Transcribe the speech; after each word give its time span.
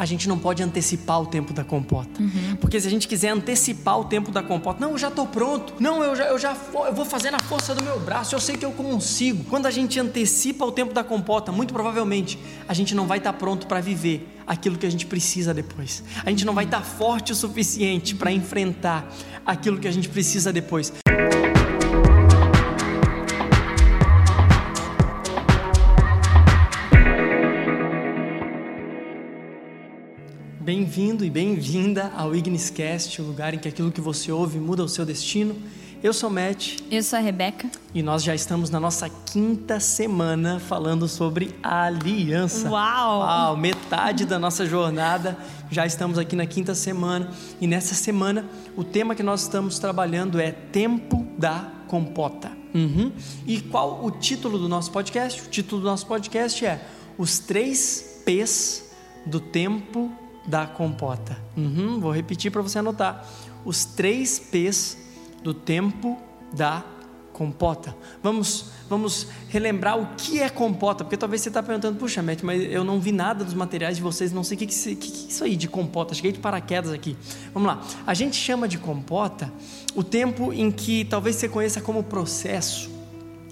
a 0.00 0.06
gente 0.06 0.26
não 0.26 0.38
pode 0.38 0.62
antecipar 0.62 1.20
o 1.20 1.26
tempo 1.26 1.52
da 1.52 1.62
compota. 1.62 2.22
Uhum. 2.22 2.56
Porque 2.58 2.80
se 2.80 2.86
a 2.86 2.90
gente 2.90 3.06
quiser 3.06 3.28
antecipar 3.28 4.00
o 4.00 4.04
tempo 4.04 4.30
da 4.30 4.42
compota, 4.42 4.80
não, 4.80 4.92
eu 4.92 4.98
já 4.98 5.08
estou 5.08 5.26
pronto. 5.26 5.74
Não, 5.78 6.02
eu 6.02 6.16
já, 6.16 6.24
eu 6.24 6.38
já 6.38 6.56
eu 6.86 6.94
vou 6.94 7.04
fazer 7.04 7.30
na 7.30 7.38
força 7.38 7.74
do 7.74 7.84
meu 7.84 8.00
braço, 8.00 8.34
eu 8.34 8.40
sei 8.40 8.56
que 8.56 8.64
eu 8.64 8.72
consigo. 8.72 9.44
Quando 9.44 9.66
a 9.66 9.70
gente 9.70 10.00
antecipa 10.00 10.64
o 10.64 10.72
tempo 10.72 10.94
da 10.94 11.04
compota, 11.04 11.52
muito 11.52 11.74
provavelmente 11.74 12.38
a 12.66 12.72
gente 12.72 12.94
não 12.94 13.06
vai 13.06 13.18
estar 13.18 13.34
tá 13.34 13.38
pronto 13.38 13.66
para 13.66 13.82
viver 13.82 14.26
aquilo 14.46 14.78
que 14.78 14.86
a 14.86 14.90
gente 14.90 15.04
precisa 15.04 15.52
depois. 15.52 16.02
A 16.24 16.30
gente 16.30 16.46
não 16.46 16.54
vai 16.54 16.64
estar 16.64 16.78
tá 16.78 16.82
forte 16.82 17.32
o 17.32 17.34
suficiente 17.34 18.14
para 18.14 18.32
enfrentar 18.32 19.06
aquilo 19.44 19.78
que 19.78 19.86
a 19.86 19.92
gente 19.92 20.08
precisa 20.08 20.50
depois. 20.50 20.90
Bem-vindo 30.70 31.24
e 31.24 31.30
bem-vinda 31.30 32.12
ao 32.16 32.32
Igniscast, 32.32 33.20
o 33.20 33.24
lugar 33.24 33.52
em 33.52 33.58
que 33.58 33.66
aquilo 33.66 33.90
que 33.90 34.00
você 34.00 34.30
ouve 34.30 34.60
muda 34.60 34.84
o 34.84 34.88
seu 34.88 35.04
destino. 35.04 35.56
Eu 36.00 36.12
sou 36.12 36.30
Matt. 36.30 36.78
Eu 36.88 37.02
sou 37.02 37.18
a 37.18 37.20
Rebeca. 37.20 37.68
E 37.92 38.04
nós 38.04 38.22
já 38.22 38.36
estamos 38.36 38.70
na 38.70 38.78
nossa 38.78 39.08
quinta 39.08 39.80
semana 39.80 40.60
falando 40.60 41.08
sobre 41.08 41.52
a 41.60 41.86
aliança. 41.86 42.70
Uau! 42.70 43.18
Uau! 43.18 43.56
Metade 43.56 44.24
da 44.24 44.38
nossa 44.38 44.64
jornada. 44.64 45.36
Já 45.72 45.84
estamos 45.84 46.18
aqui 46.18 46.36
na 46.36 46.46
quinta 46.46 46.72
semana. 46.72 47.28
E 47.60 47.66
nessa 47.66 47.96
semana, 47.96 48.48
o 48.76 48.84
tema 48.84 49.16
que 49.16 49.24
nós 49.24 49.42
estamos 49.42 49.76
trabalhando 49.80 50.38
é 50.38 50.52
Tempo 50.52 51.26
da 51.36 51.68
Compota. 51.88 52.52
Uhum. 52.72 53.10
E 53.44 53.60
qual 53.60 54.04
o 54.04 54.12
título 54.12 54.56
do 54.56 54.68
nosso 54.68 54.92
podcast? 54.92 55.42
O 55.42 55.46
título 55.46 55.80
do 55.80 55.88
nosso 55.88 56.06
podcast 56.06 56.64
é 56.64 56.80
Os 57.18 57.40
Três 57.40 58.22
P's 58.24 58.88
do 59.26 59.40
Tempo 59.40 60.29
da 60.46 60.66
compota. 60.66 61.36
Uhum, 61.56 62.00
vou 62.00 62.12
repetir 62.12 62.50
para 62.50 62.62
você 62.62 62.78
anotar. 62.78 63.26
Os 63.64 63.84
três 63.84 64.38
P's 64.38 64.96
do 65.42 65.52
tempo 65.54 66.18
da 66.52 66.84
compota. 67.32 67.96
Vamos, 68.22 68.66
vamos 68.86 69.28
relembrar 69.48 69.98
o 69.98 70.14
que 70.14 70.40
é 70.40 70.50
compota, 70.50 71.04
porque 71.04 71.16
talvez 71.16 71.40
você 71.40 71.48
está 71.48 71.62
perguntando, 71.62 71.98
puxa, 71.98 72.22
Matt, 72.22 72.42
mas 72.42 72.62
eu 72.70 72.84
não 72.84 73.00
vi 73.00 73.12
nada 73.12 73.42
dos 73.42 73.54
materiais 73.54 73.96
de 73.96 74.02
vocês, 74.02 74.30
não 74.30 74.44
sei 74.44 74.56
o 74.56 74.58
que, 74.58 74.66
que, 74.66 74.74
que, 74.74 75.10
que 75.10 75.24
é 75.24 75.28
isso 75.28 75.44
aí 75.44 75.56
de 75.56 75.66
compota, 75.66 76.12
cheguei 76.12 76.32
de 76.32 76.38
paraquedas 76.38 76.92
aqui. 76.92 77.16
Vamos 77.54 77.66
lá, 77.66 77.80
a 78.06 78.12
gente 78.12 78.36
chama 78.36 78.68
de 78.68 78.76
compota 78.76 79.50
o 79.94 80.04
tempo 80.04 80.52
em 80.52 80.70
que 80.70 81.06
talvez 81.06 81.36
você 81.36 81.48
conheça 81.48 81.80
como 81.80 82.02
processo, 82.02 82.90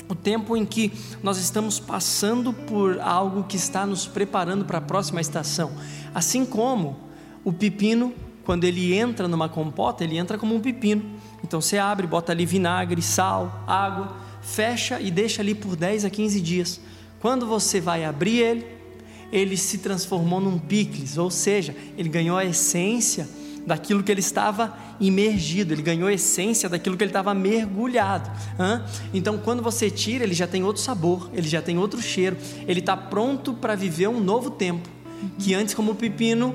o 0.08 0.14
tempo 0.14 0.56
em 0.56 0.64
que 0.64 0.92
nós 1.22 1.38
estamos 1.38 1.78
passando 1.78 2.52
por 2.52 2.98
algo 3.00 3.44
que 3.44 3.56
está 3.56 3.84
nos 3.84 4.06
preparando 4.06 4.64
para 4.64 4.78
a 4.78 4.80
próxima 4.80 5.20
estação. 5.20 5.72
Assim 6.14 6.46
como 6.46 6.96
o 7.44 7.52
pepino, 7.52 8.14
quando 8.44 8.64
ele 8.64 8.94
entra 8.94 9.28
numa 9.28 9.48
compota, 9.48 10.02
ele 10.02 10.16
entra 10.16 10.38
como 10.38 10.54
um 10.54 10.60
pepino. 10.60 11.04
Então 11.44 11.60
você 11.60 11.78
abre, 11.78 12.06
bota 12.06 12.32
ali 12.32 12.46
vinagre, 12.46 13.02
sal, 13.02 13.64
água, 13.66 14.16
fecha 14.40 15.00
e 15.00 15.10
deixa 15.10 15.42
ali 15.42 15.54
por 15.54 15.76
10 15.76 16.06
a 16.06 16.10
15 16.10 16.40
dias. 16.40 16.80
Quando 17.20 17.46
você 17.46 17.80
vai 17.80 18.04
abrir 18.04 18.38
ele, 18.38 18.66
ele 19.30 19.56
se 19.56 19.78
transformou 19.78 20.40
num 20.40 20.58
picles, 20.58 21.18
ou 21.18 21.30
seja, 21.30 21.76
ele 21.96 22.08
ganhou 22.08 22.38
a 22.38 22.44
essência 22.44 23.28
daquilo 23.68 24.02
que 24.02 24.10
ele 24.10 24.20
estava 24.20 24.76
imergido, 24.98 25.72
ele 25.72 25.82
ganhou 25.82 26.08
a 26.08 26.12
essência 26.12 26.68
daquilo 26.68 26.96
que 26.96 27.04
ele 27.04 27.10
estava 27.10 27.32
mergulhado. 27.34 28.30
Então, 29.12 29.38
quando 29.38 29.62
você 29.62 29.90
tira, 29.90 30.24
ele 30.24 30.34
já 30.34 30.46
tem 30.46 30.64
outro 30.64 30.82
sabor, 30.82 31.30
ele 31.34 31.46
já 31.46 31.62
tem 31.62 31.78
outro 31.78 32.00
cheiro, 32.02 32.36
ele 32.66 32.80
está 32.80 32.96
pronto 32.96 33.52
para 33.52 33.74
viver 33.74 34.08
um 34.08 34.18
novo 34.18 34.50
tempo 34.50 34.88
que 35.38 35.54
antes, 35.54 35.74
como 35.74 35.94
pepino, 35.94 36.54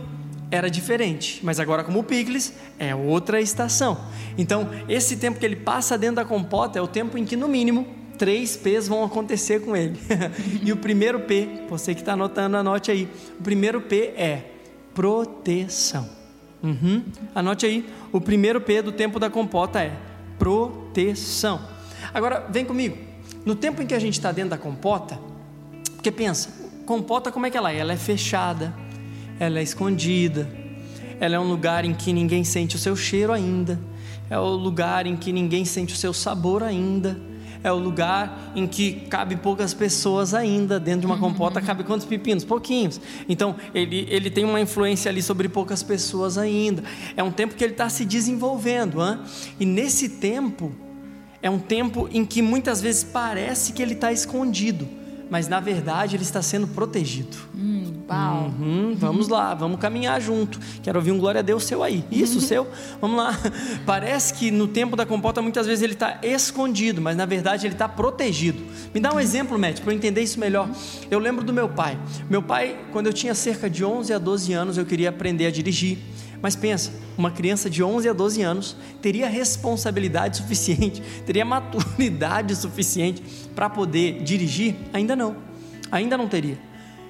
era 0.49 0.69
diferente, 0.69 1.39
mas 1.43 1.59
agora, 1.59 1.83
como 1.83 2.03
picles, 2.03 2.53
é 2.77 2.93
outra 2.93 3.41
estação. 3.41 3.97
Então, 4.37 4.69
esse 4.87 5.17
tempo 5.17 5.39
que 5.39 5.45
ele 5.45 5.55
passa 5.55 5.97
dentro 5.97 6.17
da 6.17 6.25
compota 6.25 6.77
é 6.77 6.81
o 6.81 6.87
tempo 6.87 7.17
em 7.17 7.25
que, 7.25 7.35
no 7.35 7.47
mínimo, 7.47 7.87
três 8.17 8.55
P's 8.55 8.87
vão 8.87 9.03
acontecer 9.03 9.61
com 9.61 9.75
ele. 9.75 9.99
e 10.63 10.71
o 10.71 10.77
primeiro 10.77 11.21
P, 11.21 11.63
você 11.69 11.93
que 11.93 12.01
está 12.01 12.13
anotando, 12.13 12.57
anote 12.57 12.91
aí. 12.91 13.09
O 13.39 13.43
primeiro 13.43 13.81
P 13.81 14.13
é 14.15 14.43
proteção. 14.93 16.22
Uhum. 16.63 17.03
Anote 17.35 17.65
aí. 17.65 17.85
O 18.11 18.21
primeiro 18.21 18.61
P 18.61 18.81
do 18.81 18.91
tempo 18.93 19.19
da 19.19 19.29
compota 19.29 19.81
é 19.81 19.91
proteção. 20.39 21.61
Agora, 22.13 22.47
vem 22.49 22.63
comigo. 22.63 22.97
No 23.45 23.55
tempo 23.55 23.81
em 23.81 23.85
que 23.85 23.93
a 23.93 23.99
gente 23.99 24.13
está 24.13 24.31
dentro 24.31 24.51
da 24.51 24.57
compota, 24.57 25.19
porque 25.95 26.09
pensa, 26.11 26.49
compota 26.85 27.31
como 27.31 27.45
é 27.45 27.49
que 27.49 27.57
ela 27.57 27.71
é? 27.71 27.77
Ela 27.77 27.93
é 27.93 27.97
fechada, 27.97 28.73
ela 29.39 29.59
é 29.59 29.63
escondida, 29.63 30.49
ela 31.19 31.35
é 31.35 31.39
um 31.39 31.47
lugar 31.47 31.83
em 31.83 31.93
que 31.93 32.13
ninguém 32.13 32.43
sente 32.43 32.77
o 32.77 32.79
seu 32.79 32.95
cheiro 32.95 33.33
ainda, 33.33 33.79
é 34.29 34.39
o 34.39 34.47
lugar 34.47 35.05
em 35.05 35.17
que 35.17 35.33
ninguém 35.33 35.65
sente 35.65 35.93
o 35.93 35.97
seu 35.97 36.13
sabor 36.13 36.63
ainda, 36.63 37.19
é 37.63 37.71
o 37.71 37.77
lugar 37.77 38.51
em 38.55 38.67
que 38.67 38.93
cabe 39.09 39.35
poucas 39.35 39.73
pessoas 39.73 40.33
ainda. 40.33 40.79
Dentro 40.79 41.01
de 41.01 41.05
uma 41.07 41.17
compota 41.17 41.61
cabe 41.61 41.83
quantos 41.83 42.05
pepinos? 42.05 42.43
Pouquinhos. 42.43 42.99
Então 43.27 43.55
ele, 43.73 44.05
ele 44.09 44.29
tem 44.29 44.43
uma 44.43 44.59
influência 44.59 45.09
ali 45.09 45.21
sobre 45.21 45.47
poucas 45.47 45.81
pessoas 45.81 46.37
ainda. 46.37 46.83
É 47.15 47.23
um 47.23 47.31
tempo 47.31 47.55
que 47.55 47.63
ele 47.63 47.73
está 47.73 47.89
se 47.89 48.05
desenvolvendo, 48.05 49.01
hein? 49.01 49.19
e 49.59 49.65
nesse 49.65 50.09
tempo 50.09 50.71
é 51.41 51.49
um 51.49 51.59
tempo 51.59 52.09
em 52.11 52.25
que 52.25 52.41
muitas 52.41 52.81
vezes 52.81 53.03
parece 53.03 53.73
que 53.73 53.81
ele 53.81 53.93
está 53.93 54.11
escondido 54.11 55.02
mas 55.33 55.47
na 55.47 55.59
verdade 55.59 56.15
ele 56.15 56.21
está 56.21 56.43
sendo 56.43 56.67
protegido. 56.67 57.35
Hum, 57.57 57.91
uau. 58.07 58.53
Uhum, 58.59 58.95
vamos 58.95 59.27
lá, 59.27 59.55
vamos 59.55 59.79
caminhar 59.79 60.21
junto. 60.21 60.59
Quero 60.83 60.99
ouvir 60.99 61.11
um 61.11 61.17
glória 61.17 61.39
a 61.39 61.41
Deus 61.41 61.63
seu 61.63 61.81
aí. 61.81 62.05
Isso, 62.11 62.39
seu. 62.39 62.67
Vamos 63.01 63.17
lá. 63.17 63.35
Parece 63.83 64.35
que 64.35 64.51
no 64.51 64.67
tempo 64.67 64.95
da 64.95 65.07
compota 65.07 65.41
muitas 65.41 65.65
vezes 65.65 65.81
ele 65.81 65.93
está 65.93 66.19
escondido, 66.21 67.01
mas 67.01 67.17
na 67.17 67.25
verdade 67.25 67.65
ele 67.65 67.73
está 67.73 67.89
protegido. 67.89 68.63
Me 68.93 68.99
dá 68.99 69.11
um 69.11 69.19
exemplo, 69.19 69.57
Matt, 69.57 69.81
para 69.81 69.91
eu 69.91 69.97
entender 69.97 70.21
isso 70.21 70.39
melhor. 70.39 70.69
Eu 71.09 71.17
lembro 71.17 71.43
do 71.43 71.51
meu 71.51 71.67
pai. 71.67 71.97
Meu 72.29 72.43
pai, 72.43 72.77
quando 72.91 73.07
eu 73.07 73.13
tinha 73.13 73.33
cerca 73.33 73.67
de 73.67 73.83
11 73.83 74.13
a 74.13 74.19
12 74.19 74.53
anos, 74.53 74.77
eu 74.77 74.85
queria 74.85 75.09
aprender 75.09 75.47
a 75.47 75.51
dirigir. 75.51 75.97
Mas 76.43 76.57
pensa, 76.57 76.91
uma 77.17 77.31
criança 77.31 77.69
de 77.69 77.81
11 77.81 78.09
a 78.09 78.11
12 78.11 78.41
anos 78.41 78.75
teria 79.01 79.29
responsabilidade 79.29 80.35
suficiente, 80.35 81.01
teria 81.25 81.45
maturidade 81.45 82.53
suficiente 82.53 83.23
para 83.55 83.69
poder 83.69 84.21
dirigir? 84.23 84.75
Ainda 84.91 85.15
não. 85.15 85.37
Ainda 85.89 86.17
não 86.17 86.27
teria. 86.27 86.59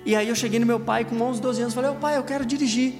E 0.06 0.16
aí 0.16 0.30
eu 0.30 0.36
cheguei 0.36 0.60
no 0.60 0.68
meu 0.68 0.80
pai 0.80 1.04
com 1.04 1.20
11, 1.20 1.42
12 1.42 1.62
anos, 1.64 1.74
falei: 1.74 1.90
"Ô 1.90 1.96
pai, 1.96 2.16
eu 2.16 2.24
quero 2.24 2.46
dirigir". 2.46 2.94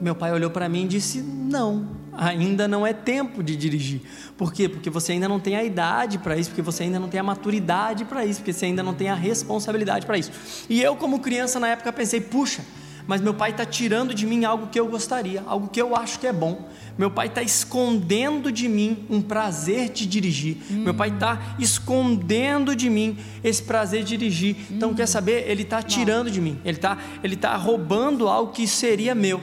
Meu 0.00 0.14
pai 0.14 0.32
olhou 0.32 0.48
para 0.48 0.66
mim 0.66 0.84
e 0.84 0.88
disse: 0.88 1.20
"Não, 1.20 1.88
ainda 2.14 2.66
não 2.66 2.86
é 2.86 2.94
tempo 2.94 3.42
de 3.42 3.54
dirigir. 3.54 4.00
Por 4.38 4.50
quê? 4.50 4.66
Porque 4.66 4.88
você 4.88 5.12
ainda 5.12 5.28
não 5.28 5.38
tem 5.38 5.56
a 5.56 5.62
idade 5.62 6.16
para 6.16 6.38
isso, 6.38 6.48
porque 6.48 6.62
você 6.62 6.84
ainda 6.84 6.98
não 6.98 7.10
tem 7.10 7.20
a 7.20 7.22
maturidade 7.22 8.06
para 8.06 8.24
isso, 8.24 8.40
porque 8.40 8.52
você 8.54 8.64
ainda 8.64 8.82
não 8.82 8.94
tem 8.94 9.10
a 9.10 9.14
responsabilidade 9.14 10.06
para 10.06 10.16
isso". 10.16 10.32
E 10.70 10.82
eu 10.82 10.96
como 10.96 11.20
criança 11.20 11.60
na 11.60 11.68
época 11.68 11.92
pensei: 11.92 12.22
"Puxa, 12.22 12.62
mas 13.06 13.20
meu 13.20 13.34
pai 13.34 13.50
está 13.50 13.66
tirando 13.66 14.14
de 14.14 14.26
mim 14.26 14.44
algo 14.44 14.68
que 14.68 14.80
eu 14.80 14.86
gostaria, 14.88 15.42
algo 15.46 15.68
que 15.68 15.80
eu 15.80 15.94
acho 15.94 16.18
que 16.18 16.26
é 16.26 16.32
bom. 16.32 16.68
Meu 16.96 17.10
pai 17.10 17.26
está 17.26 17.42
escondendo 17.42 18.50
de 18.50 18.68
mim 18.68 19.04
um 19.10 19.20
prazer 19.20 19.90
de 19.90 20.06
dirigir. 20.06 20.56
Hum. 20.70 20.84
Meu 20.84 20.94
pai 20.94 21.10
está 21.10 21.56
escondendo 21.58 22.74
de 22.74 22.88
mim 22.88 23.18
esse 23.42 23.62
prazer 23.62 24.04
de 24.04 24.16
dirigir. 24.16 24.56
Então, 24.70 24.90
hum. 24.90 24.94
quer 24.94 25.06
saber? 25.06 25.50
Ele 25.50 25.62
está 25.62 25.82
tirando 25.82 26.30
de 26.30 26.40
mim. 26.40 26.58
Ele 26.64 26.76
está 26.76 26.96
ele 27.22 27.36
tá 27.36 27.56
roubando 27.56 28.28
algo 28.28 28.52
que 28.52 28.66
seria 28.66 29.14
meu. 29.14 29.40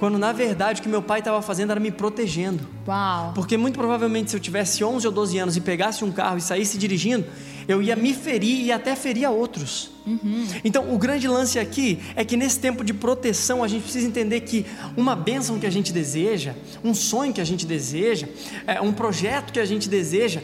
Quando 0.00 0.16
na 0.16 0.32
verdade 0.32 0.80
o 0.80 0.82
que 0.82 0.88
meu 0.88 1.02
pai 1.02 1.18
estava 1.18 1.42
fazendo 1.42 1.72
era 1.72 1.78
me 1.78 1.90
protegendo. 1.90 2.66
Uau. 2.88 3.32
Porque 3.34 3.58
muito 3.58 3.78
provavelmente 3.78 4.30
se 4.30 4.36
eu 4.36 4.40
tivesse 4.40 4.82
11 4.82 5.06
ou 5.06 5.12
12 5.12 5.38
anos 5.38 5.56
e 5.58 5.60
pegasse 5.60 6.02
um 6.02 6.10
carro 6.10 6.38
e 6.38 6.40
saísse 6.40 6.78
dirigindo, 6.78 7.26
eu 7.72 7.82
ia 7.82 7.96
me 7.96 8.14
ferir 8.14 8.64
e 8.64 8.72
até 8.72 8.96
ferir 8.96 9.24
a 9.24 9.30
outros. 9.30 9.90
Uhum. 10.06 10.46
Então, 10.64 10.92
o 10.92 10.98
grande 10.98 11.28
lance 11.28 11.58
aqui 11.58 11.98
é 12.16 12.24
que 12.24 12.36
nesse 12.36 12.58
tempo 12.58 12.82
de 12.84 12.92
proteção 12.92 13.62
a 13.62 13.68
gente 13.68 13.82
precisa 13.82 14.06
entender 14.06 14.40
que 14.40 14.66
uma 14.96 15.14
bênção 15.14 15.58
que 15.58 15.66
a 15.66 15.70
gente 15.70 15.92
deseja, 15.92 16.54
um 16.82 16.94
sonho 16.94 17.32
que 17.32 17.40
a 17.40 17.44
gente 17.44 17.66
deseja, 17.66 18.26
é, 18.66 18.80
um 18.80 18.92
projeto 18.92 19.52
que 19.52 19.60
a 19.60 19.64
gente 19.64 19.88
deseja, 19.88 20.40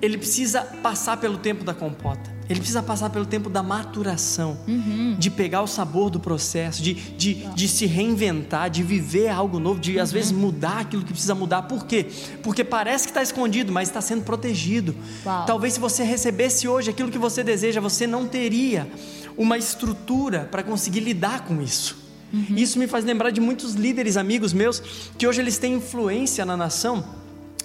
ele 0.00 0.16
precisa 0.16 0.62
passar 0.62 1.16
pelo 1.16 1.38
tempo 1.38 1.64
da 1.64 1.74
compota. 1.74 2.39
Ele 2.50 2.58
precisa 2.58 2.82
passar 2.82 3.10
pelo 3.10 3.24
tempo 3.24 3.48
da 3.48 3.62
maturação, 3.62 4.58
uhum. 4.66 5.14
de 5.16 5.30
pegar 5.30 5.62
o 5.62 5.68
sabor 5.68 6.10
do 6.10 6.18
processo, 6.18 6.82
de, 6.82 6.94
de, 6.94 7.34
de 7.54 7.68
se 7.68 7.86
reinventar, 7.86 8.68
de 8.68 8.82
viver 8.82 9.28
algo 9.28 9.60
novo, 9.60 9.78
de 9.78 9.94
uhum. 9.94 10.02
às 10.02 10.10
vezes 10.10 10.32
mudar 10.32 10.80
aquilo 10.80 11.04
que 11.04 11.12
precisa 11.12 11.32
mudar. 11.32 11.62
Por 11.62 11.86
quê? 11.86 12.06
Porque 12.42 12.64
parece 12.64 13.04
que 13.04 13.12
está 13.12 13.22
escondido, 13.22 13.72
mas 13.72 13.88
está 13.88 14.00
sendo 14.00 14.24
protegido. 14.24 14.96
Uau. 15.24 15.46
Talvez 15.46 15.74
se 15.74 15.80
você 15.80 16.02
recebesse 16.02 16.66
hoje 16.66 16.90
aquilo 16.90 17.08
que 17.08 17.18
você 17.18 17.44
deseja, 17.44 17.80
você 17.80 18.04
não 18.04 18.26
teria 18.26 18.90
uma 19.36 19.56
estrutura 19.56 20.48
para 20.50 20.64
conseguir 20.64 21.00
lidar 21.00 21.44
com 21.44 21.62
isso. 21.62 21.98
Uhum. 22.32 22.56
Isso 22.56 22.80
me 22.80 22.88
faz 22.88 23.04
lembrar 23.04 23.30
de 23.30 23.40
muitos 23.40 23.74
líderes 23.74 24.16
amigos 24.16 24.52
meus 24.52 24.82
que 25.16 25.24
hoje 25.24 25.40
eles 25.40 25.56
têm 25.56 25.74
influência 25.74 26.44
na 26.44 26.56
nação 26.56 27.04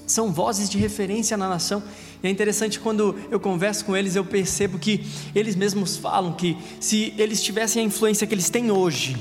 são 0.08 0.32
vozes 0.32 0.70
de 0.70 0.78
referência 0.78 1.36
na 1.36 1.50
nação. 1.50 1.82
É 2.28 2.32
interessante 2.32 2.80
quando 2.80 3.16
eu 3.30 3.40
converso 3.40 3.86
com 3.86 3.96
eles, 3.96 4.16
eu 4.16 4.26
percebo 4.26 4.80
que 4.80 5.06
eles 5.34 5.56
mesmos 5.56 5.98
falam 5.98 6.34
que 6.34 6.58
se 6.80 7.14
eles 7.18 7.42
tivessem 7.42 7.84
a 7.84 7.86
influência 7.86 8.26
que 8.26 8.34
eles 8.34 8.50
têm 8.50 8.72
hoje, 8.72 9.16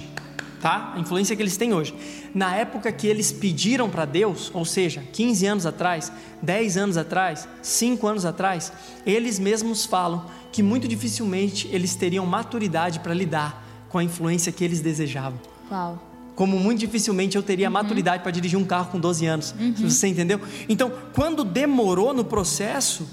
tá? 0.61 0.95
A 0.97 0.99
influência 0.99 1.37
que 1.37 1.43
eles 1.43 1.57
têm 1.57 1.75
hoje. 1.75 1.95
Na 2.35 2.57
época 2.57 2.91
que 2.91 3.07
eles 3.07 3.31
pediram 3.31 3.91
para 3.91 4.07
Deus, 4.07 4.51
ou 4.55 4.65
seja, 4.65 5.05
15 5.13 5.47
anos 5.47 5.67
atrás, 5.67 6.11
10 6.41 6.77
anos 6.79 6.97
atrás, 6.97 7.47
5 7.61 8.07
anos 8.07 8.25
atrás, 8.25 8.73
eles 9.05 9.39
mesmos 9.39 9.85
falam 9.85 10.25
que 10.51 10.63
muito 10.63 10.89
dificilmente 10.89 11.69
eles 11.71 11.95
teriam 11.95 12.25
maturidade 12.25 13.01
para 13.01 13.13
lidar 13.13 13.63
com 13.91 13.99
a 13.99 14.05
influência 14.05 14.51
que 14.51 14.65
eles 14.65 14.81
desejavam. 14.81 15.39
Uau. 15.71 16.14
Como 16.35 16.59
muito 16.59 16.81
dificilmente 16.81 17.37
eu 17.37 17.43
teria 17.43 17.71
maturidade 17.71 18.23
para 18.23 18.33
dirigir 18.33 18.59
um 18.59 18.65
carro 18.65 18.91
com 18.91 18.99
12 18.99 19.27
anos. 19.27 19.55
Você 19.79 20.09
entendeu? 20.09 20.41
Então, 20.69 20.93
quando 21.15 21.45
demorou 21.45 22.13
no 22.13 22.25
processo, 22.25 23.07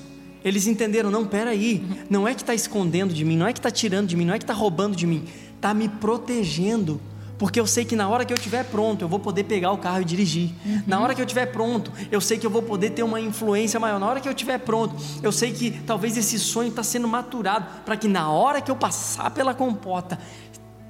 eles 0.43 0.67
entenderam: 0.67 1.11
não, 1.11 1.25
peraí, 1.25 1.83
não 2.09 2.27
é 2.27 2.33
que 2.33 2.41
está 2.41 2.53
escondendo 2.53 3.13
de 3.13 3.23
mim, 3.23 3.37
não 3.37 3.47
é 3.47 3.53
que 3.53 3.59
está 3.59 3.71
tirando 3.71 4.07
de 4.07 4.15
mim, 4.15 4.25
não 4.25 4.33
é 4.33 4.37
que 4.37 4.43
está 4.43 4.53
roubando 4.53 4.95
de 4.95 5.05
mim, 5.05 5.25
está 5.55 5.73
me 5.73 5.87
protegendo. 5.87 6.99
Porque 7.37 7.59
eu 7.59 7.65
sei 7.65 7.83
que 7.83 7.95
na 7.95 8.07
hora 8.07 8.23
que 8.23 8.31
eu 8.31 8.37
estiver 8.37 8.63
pronto, 8.65 9.01
eu 9.01 9.09
vou 9.09 9.19
poder 9.19 9.45
pegar 9.45 9.71
o 9.71 9.77
carro 9.79 9.99
e 9.99 10.05
dirigir. 10.05 10.51
Na 10.85 10.99
hora 10.99 11.15
que 11.15 11.21
eu 11.21 11.25
estiver 11.25 11.47
pronto, 11.47 11.91
eu 12.11 12.21
sei 12.21 12.37
que 12.37 12.45
eu 12.45 12.51
vou 12.51 12.61
poder 12.61 12.91
ter 12.91 13.01
uma 13.01 13.19
influência 13.19 13.79
maior. 13.79 13.99
Na 13.99 14.05
hora 14.05 14.19
que 14.19 14.27
eu 14.27 14.31
estiver 14.31 14.59
pronto, 14.59 14.95
eu 15.23 15.31
sei 15.31 15.51
que 15.51 15.71
talvez 15.71 16.15
esse 16.15 16.37
sonho 16.37 16.69
está 16.69 16.83
sendo 16.83 17.07
maturado 17.07 17.65
para 17.83 17.97
que 17.97 18.07
na 18.07 18.29
hora 18.29 18.61
que 18.61 18.69
eu 18.69 18.75
passar 18.75 19.31
pela 19.31 19.55
compota, 19.55 20.19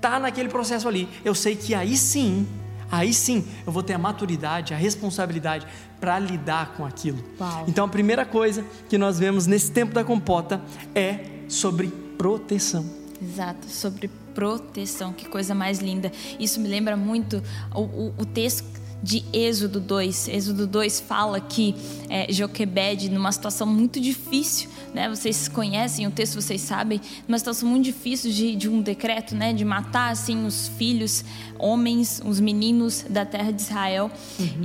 tá 0.01 0.19
naquele 0.19 0.49
processo 0.49 0.87
ali, 0.87 1.07
eu 1.23 1.35
sei 1.35 1.55
que 1.55 1.75
aí 1.75 1.95
sim, 1.95 2.47
aí 2.91 3.13
sim, 3.13 3.47
eu 3.65 3.71
vou 3.71 3.83
ter 3.83 3.93
a 3.93 3.97
maturidade, 3.99 4.73
a 4.73 4.77
responsabilidade 4.77 5.65
para 5.99 6.17
lidar 6.17 6.73
com 6.75 6.83
aquilo. 6.83 7.23
Uau. 7.39 7.65
Então 7.67 7.85
a 7.85 7.87
primeira 7.87 8.25
coisa 8.25 8.65
que 8.89 8.97
nós 8.97 9.19
vemos 9.19 9.45
nesse 9.45 9.71
tempo 9.71 9.93
da 9.93 10.03
compota 10.03 10.59
é 10.95 11.19
sobre 11.47 11.87
proteção. 12.17 12.83
Exato, 13.21 13.69
sobre 13.69 14.09
proteção, 14.33 15.13
que 15.13 15.29
coisa 15.29 15.53
mais 15.53 15.79
linda. 15.79 16.11
Isso 16.39 16.59
me 16.59 16.67
lembra 16.67 16.97
muito 16.97 17.43
o, 17.73 17.81
o, 17.81 18.13
o 18.17 18.25
texto 18.25 18.80
de 19.01 19.23
Êxodo 19.33 19.79
2. 19.79 20.27
Êxodo 20.27 20.67
2 20.67 20.99
fala 20.99 21.39
que 21.39 21.75
é, 22.09 22.31
Joquebed, 22.31 23.09
numa 23.09 23.31
situação 23.31 23.65
muito 23.67 23.99
difícil, 23.99 24.69
né? 24.93 25.09
Vocês 25.09 25.47
conhecem 25.47 26.05
o 26.07 26.11
texto, 26.11 26.35
vocês 26.35 26.61
sabem, 26.61 27.01
numa 27.27 27.37
situação 27.37 27.67
muito 27.67 27.85
difícil 27.85 28.31
de, 28.31 28.55
de 28.55 28.69
um 28.69 28.81
decreto, 28.81 29.35
né? 29.35 29.53
De 29.53 29.65
matar 29.65 30.11
assim 30.11 30.45
os 30.45 30.67
filhos, 30.67 31.23
homens, 31.57 32.21
os 32.23 32.39
meninos 32.39 33.05
da 33.09 33.25
terra 33.25 33.51
de 33.51 33.61
Israel. 33.61 34.11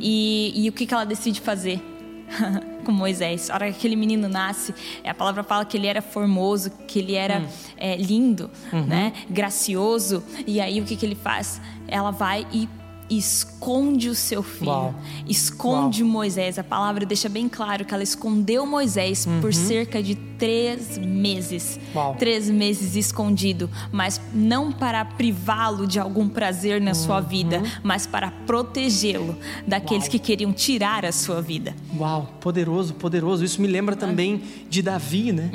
E, 0.01 0.53
e 0.55 0.69
o 0.69 0.73
que, 0.73 0.87
que 0.87 0.95
ela 0.95 1.05
decide 1.05 1.41
fazer? 1.41 1.81
com 2.85 2.93
Moisés. 2.93 3.51
A 3.51 3.55
hora 3.55 3.71
que 3.71 3.79
aquele 3.79 3.97
menino 3.97 4.29
nasce, 4.29 4.75
a 5.05 5.15
palavra 5.15 5.43
fala 5.43 5.65
que 5.65 5.77
ele 5.77 5.87
era 5.87 6.03
formoso, 6.03 6.71
que 6.87 6.99
ele 6.99 7.15
era 7.15 7.45
é, 7.77 7.97
lindo, 7.97 8.51
né? 8.73 9.13
gracioso. 9.29 10.23
E 10.47 10.61
aí 10.61 10.81
o 10.81 10.85
que, 10.85 10.97
que 10.97 11.07
ele 11.07 11.15
faz? 11.15 11.61
Ela 11.89 12.11
vai 12.11 12.47
e 12.53 12.69
esconde 13.09 14.09
o 14.09 14.15
seu 14.15 14.43
filho, 14.43 14.71
Uau. 14.71 14.95
esconde 15.29 16.03
Moisés. 16.03 16.59
A 16.59 16.65
palavra 16.65 17.07
deixa 17.07 17.29
bem 17.29 17.49
claro 17.49 17.85
que 17.85 17.95
ela 17.95 18.03
escondeu 18.03 18.67
Moisés 18.67 19.27
por 19.41 19.53
cerca 19.55 20.03
de 20.03 20.15
três 20.15 20.99
meses. 20.99 21.79
Uau. 21.95 22.15
Três 22.17 22.51
meses 22.51 22.95
escondido, 22.97 23.71
mas 23.91 24.21
não 24.35 24.73
para 24.73 25.05
privá-lo 25.05 25.87
de 25.87 25.99
algum 25.99 26.29
prazer 26.29 26.81
na 26.81 26.95
sua 26.95 27.21
vida, 27.21 27.63
mas 27.83 28.07
para 28.07 28.31
protegê-lo 28.31 29.37
daqueles 29.67 30.05
Uau. 30.05 30.11
que 30.11 30.19
queriam 30.19 30.53
tirar 30.53 31.05
a 31.05 31.13
sua 31.13 31.41
vida. 31.41 31.75
Uau, 31.99 32.35
poderoso, 32.41 32.95
poderoso. 32.95 33.45
Isso 33.45 33.61
me 33.61 33.69
lembra 33.69 33.97
também 33.97 34.43
de 34.69 34.83
Davi, 34.83 35.33
né? 35.33 35.51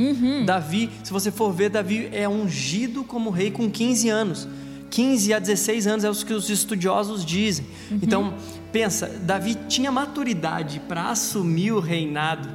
Davi, 0.45 0.89
se 1.03 1.11
você 1.11 1.31
for 1.31 1.51
ver, 1.51 1.69
Davi 1.69 2.09
é 2.11 2.27
ungido 2.27 3.03
como 3.03 3.29
rei 3.29 3.51
com 3.51 3.69
15 3.69 4.09
anos. 4.09 4.47
15 4.91 5.33
a 5.33 5.39
16 5.39 5.87
anos 5.87 6.03
é 6.03 6.09
os 6.09 6.23
que 6.23 6.33
os 6.33 6.49
estudiosos 6.49 7.25
dizem. 7.25 7.65
Então, 7.89 8.33
pensa, 8.71 9.07
Davi 9.07 9.55
tinha 9.67 9.91
maturidade 9.91 10.81
para 10.87 11.09
assumir 11.09 11.71
o 11.71 11.79
reinado, 11.79 12.47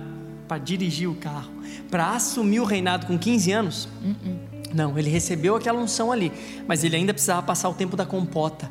para 0.46 0.58
dirigir 0.58 1.08
o 1.08 1.14
carro, 1.14 1.50
para 1.90 2.10
assumir 2.10 2.60
o 2.60 2.64
reinado 2.64 3.06
com 3.06 3.18
15 3.18 3.52
anos? 3.52 3.88
Não, 4.74 4.98
ele 4.98 5.08
recebeu 5.08 5.56
aquela 5.56 5.80
unção 5.80 6.12
ali, 6.12 6.30
mas 6.68 6.84
ele 6.84 6.96
ainda 6.96 7.14
precisava 7.14 7.42
passar 7.42 7.68
o 7.70 7.74
tempo 7.74 7.96
da 7.96 8.04
compota. 8.04 8.70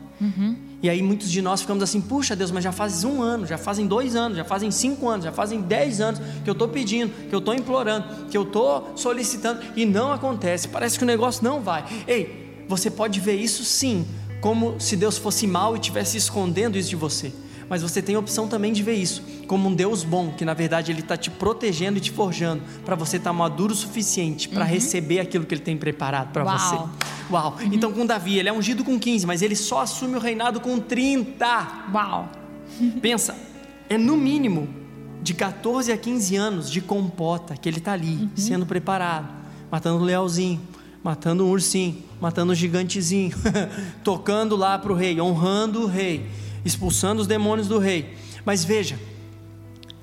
E 0.83 0.89
aí 0.89 1.01
muitos 1.01 1.31
de 1.31 1.41
nós 1.41 1.61
ficamos 1.61 1.81
assim, 1.81 1.99
puxa 1.99 2.35
Deus, 2.35 2.51
mas 2.51 2.63
já 2.63 2.71
faz 2.71 3.03
um 3.03 3.19
ano, 3.19 3.47
já 3.47 3.57
fazem 3.57 3.87
dois 3.87 4.15
anos, 4.15 4.37
já 4.37 4.45
fazem 4.45 4.69
cinco 4.69 5.09
anos, 5.09 5.25
já 5.25 5.31
fazem 5.31 5.61
dez 5.61 5.99
anos 5.99 6.21
que 6.43 6.49
eu 6.49 6.53
estou 6.53 6.67
pedindo, 6.67 7.11
que 7.27 7.33
eu 7.33 7.39
estou 7.39 7.55
implorando, 7.55 8.27
que 8.29 8.37
eu 8.37 8.43
estou 8.43 8.93
solicitando 8.95 9.61
e 9.75 9.85
não 9.85 10.11
acontece. 10.11 10.67
Parece 10.67 10.99
que 10.99 11.03
o 11.03 11.07
negócio 11.07 11.43
não 11.43 11.59
vai. 11.61 11.83
Ei, 12.07 12.44
você 12.67 12.89
pode 12.89 13.19
ver 13.19 13.35
isso 13.35 13.63
sim, 13.63 14.05
como 14.41 14.79
se 14.79 14.95
Deus 14.95 15.17
fosse 15.17 15.47
mal 15.47 15.75
e 15.75 15.79
estivesse 15.79 16.17
escondendo 16.17 16.77
isso 16.77 16.89
de 16.89 16.95
você. 16.95 17.33
Mas 17.69 17.81
você 17.81 18.01
tem 18.01 18.15
a 18.15 18.19
opção 18.19 18.47
também 18.47 18.71
de 18.71 18.83
ver 18.83 18.93
isso 18.93 19.23
como 19.47 19.69
um 19.69 19.73
Deus 19.73 20.03
bom, 20.03 20.31
que 20.31 20.45
na 20.45 20.53
verdade 20.53 20.91
Ele 20.91 21.01
está 21.01 21.15
te 21.17 21.29
protegendo 21.29 21.97
e 21.97 22.01
te 22.01 22.11
forjando 22.11 22.61
para 22.83 22.95
você 22.95 23.17
estar 23.17 23.33
maduro 23.33 23.73
o 23.73 23.75
suficiente 23.75 24.49
para 24.49 24.63
receber 24.63 25.19
aquilo 25.19 25.45
que 25.45 25.53
Ele 25.53 25.61
tem 25.61 25.77
preparado 25.77 26.31
para 26.31 26.43
você. 26.43 26.75
Uau! 27.31 27.57
Então 27.71 27.91
com 27.91 28.05
Davi, 28.05 28.37
ele 28.37 28.49
é 28.49 28.53
ungido 28.53 28.83
com 28.83 28.99
15, 28.99 29.25
mas 29.25 29.41
ele 29.41 29.55
só 29.55 29.81
assume 29.81 30.15
o 30.15 30.19
reinado 30.19 30.59
com 30.59 30.79
30. 30.79 31.85
Uau! 31.93 32.29
Pensa, 33.01 33.35
é 33.89 33.97
no 33.97 34.15
mínimo 34.15 34.67
de 35.21 35.33
14 35.33 35.91
a 35.91 35.97
15 35.97 36.35
anos 36.35 36.71
de 36.71 36.81
compota 36.81 37.55
que 37.57 37.67
ele 37.67 37.79
está 37.79 37.93
ali, 37.93 38.29
sendo 38.35 38.65
preparado, 38.65 39.27
matando 39.71 39.97
um 39.97 40.03
leãozinho, 40.03 40.61
matando 41.05 41.45
um 41.45 41.51
ursinho, 41.51 42.03
matando 42.19 42.51
um 42.51 42.55
gigantezinho, 42.55 43.31
tocando 44.03 44.55
lá 44.55 44.79
para 44.79 44.91
o 44.91 44.95
rei, 44.95 45.21
honrando 45.21 45.83
o 45.83 45.85
rei, 45.85 46.25
expulsando 46.65 47.21
os 47.21 47.27
demônios 47.27 47.67
do 47.67 47.77
rei. 47.77 48.15
Mas 48.43 48.65
veja, 48.65 48.99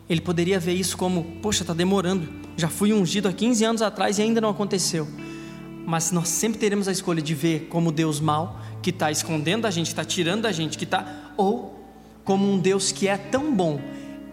ele 0.08 0.20
poderia 0.20 0.60
ver 0.60 0.74
isso 0.74 0.96
como, 0.96 1.24
poxa, 1.42 1.64
está 1.64 1.74
demorando, 1.74 2.28
já 2.56 2.68
fui 2.68 2.92
ungido 2.92 3.26
há 3.26 3.32
15 3.32 3.64
anos 3.64 3.82
atrás 3.82 4.20
e 4.20 4.22
ainda 4.22 4.40
não 4.40 4.50
aconteceu. 4.50 5.08
Mas 5.84 6.12
nós 6.12 6.28
sempre 6.28 6.60
teremos 6.60 6.86
a 6.86 6.92
escolha 6.92 7.20
de 7.20 7.34
ver 7.34 7.66
como 7.68 7.90
Deus 7.90 8.20
mau, 8.20 8.60
que 8.80 8.90
está 8.90 9.10
escondendo 9.10 9.62
da 9.62 9.72
gente, 9.72 9.88
está 9.88 10.04
tirando 10.04 10.42
da 10.42 10.52
gente, 10.52 10.78
que 10.78 10.84
está, 10.84 11.32
ou 11.36 11.84
como 12.22 12.48
um 12.48 12.60
Deus 12.60 12.92
que 12.92 13.08
é 13.08 13.16
tão 13.16 13.52
bom, 13.52 13.80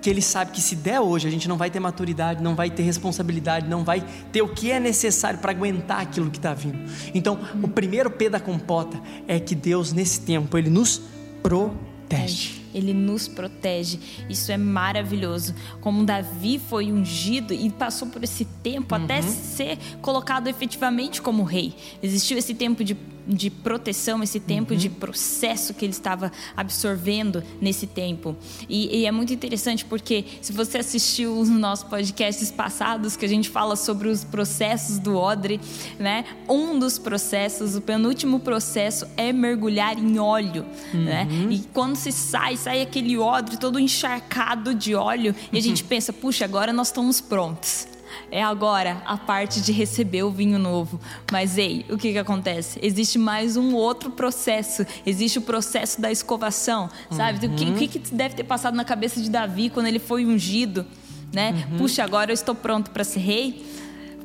que 0.02 0.10
Ele 0.10 0.22
sabe 0.22 0.52
que 0.52 0.62
se 0.62 0.76
der 0.76 1.00
hoje 1.00 1.28
a 1.28 1.32
gente 1.32 1.48
não 1.48 1.58
vai 1.58 1.70
ter 1.70 1.80
maturidade, 1.80 2.44
não 2.44 2.56
vai 2.56 2.70
ter 2.70 2.84
responsabilidade, 2.84 3.68
não 3.68 3.84
vai 3.84 4.04
ter 4.32 4.42
o 4.42 4.48
que 4.48 4.72
é 4.72 4.80
necessário 4.80 5.40
para 5.40 5.52
aguentar 5.52 6.02
aquilo 6.02 6.30
que 6.30 6.38
está 6.38 6.54
vindo. 6.54 6.80
Então, 7.14 7.40
o 7.62 7.68
primeiro 7.68 8.10
P 8.10 8.30
da 8.30 8.40
compota 8.40 9.00
é 9.28 9.40
que 9.40 9.56
Deus, 9.56 9.92
nesse 9.92 10.22
tempo, 10.22 10.58
Ele 10.58 10.70
nos 10.70 11.02
protege. 11.42 12.60
Ele 12.74 12.94
nos 12.94 13.28
protege. 13.28 14.00
Isso 14.30 14.52
é 14.52 14.58
maravilhoso. 14.58 15.56
Como 15.82 16.06
Davi 16.06 16.60
foi 16.60 16.92
ungido 16.92 17.54
e 17.54 17.70
passou 17.70 18.08
por 18.08 18.24
esse 18.24 18.46
tempo 18.46 18.94
até 18.94 19.22
ser 19.22 19.78
colocado 20.02 20.48
efetivamente 20.48 21.22
como 21.22 21.44
rei. 21.44 21.74
Existiu 22.02 22.38
esse 22.38 22.54
tempo 22.54 22.84
de, 22.84 22.96
de 23.30 23.50
proteção, 23.52 24.24
esse 24.24 24.40
tempo 24.40 24.76
de 24.76 24.90
processo 24.90 25.74
que 25.74 25.86
ele 25.86 25.94
estava 25.94 26.32
absorvendo 26.58 27.44
nesse 27.62 27.86
tempo. 27.86 28.36
E, 28.68 29.02
e 29.02 29.06
é 29.06 29.12
muito 29.12 29.32
interessante 29.32 29.86
porque, 29.86 30.26
se 30.42 30.52
você 30.52 30.80
assistiu 30.80 31.38
os 31.38 31.48
nossos 31.48 31.88
podcasts 31.88 32.52
passados, 32.52 33.16
que 33.16 33.26
a 33.26 33.30
gente 33.30 33.48
fala 33.48 33.76
sobre 33.76 34.08
os 34.08 34.24
processos 34.24 34.98
do 34.98 35.16
odre, 35.16 35.62
né? 36.00 36.26
Um 36.48 36.80
dos 36.80 36.98
processos, 36.98 37.76
o 37.76 37.82
penúltimo 37.82 38.40
processo 38.40 39.06
é 39.16 39.32
mergulhar 39.32 39.98
em 40.00 40.18
óleo, 40.18 40.66
né? 40.94 41.28
E 41.50 41.60
quando 41.74 41.96
se 41.96 42.12
sai, 42.12 42.58
sai 42.58 42.82
aquele 42.82 43.18
odre 43.18 43.58
todo 43.58 43.80
encharcado 43.80 44.74
de 44.74 44.96
óleo 44.96 45.36
e 45.52 45.58
a 45.58 45.62
gente 45.62 45.84
pensa, 45.84 46.12
puxa, 46.12 46.46
agora 46.46 46.74
nós 46.74 46.88
estamos 46.88 47.22
prontos. 47.22 47.88
É 48.32 48.44
agora 48.44 49.02
a 49.06 49.18
parte 49.18 49.62
de 49.62 49.72
receber 49.72 50.24
o 50.24 50.32
vinho 50.32 50.60
novo. 50.60 51.00
Mas 51.32 51.58
ei, 51.58 51.86
o 51.90 51.98
que, 51.98 52.12
que 52.12 52.18
acontece? 52.18 52.80
Existe 52.82 53.18
mais 53.18 53.58
um 53.58 53.74
outro 53.76 54.12
processo. 54.12 54.86
Existe 55.06 55.40
o 55.40 55.42
processo 55.42 56.00
da 56.02 56.12
escovação, 56.12 56.90
sabe? 57.12 57.46
O, 57.46 57.56
que, 57.56 57.66
o 57.66 57.74
que, 57.76 57.88
que 57.88 58.14
deve 58.14 58.36
ter 58.36 58.44
passado 58.44 58.76
na 58.76 58.86
cabeça 58.86 59.22
de 59.22 59.30
Davi 59.30 59.70
quando 59.70 59.88
ele 59.88 60.00
foi 60.00 60.26
ungido, 60.26 60.86
né? 61.34 61.68
Puxa, 61.78 62.04
agora 62.04 62.32
eu 62.32 62.36
estou 62.36 62.56
pronto 62.56 62.92
para 62.92 63.04
ser 63.04 63.20
rei. 63.20 63.66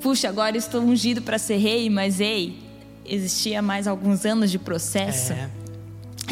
Puxa, 0.00 0.28
agora 0.28 0.56
eu 0.56 0.58
estou 0.58 0.82
ungido 0.82 1.22
para 1.22 1.38
ser 1.38 1.56
rei. 1.56 1.88
Mas 1.88 2.20
ei, 2.20 2.58
existia 3.04 3.62
mais 3.62 3.86
alguns 3.86 4.24
anos 4.24 4.50
de 4.50 4.58
processo. 4.58 5.32
É. 5.32 5.50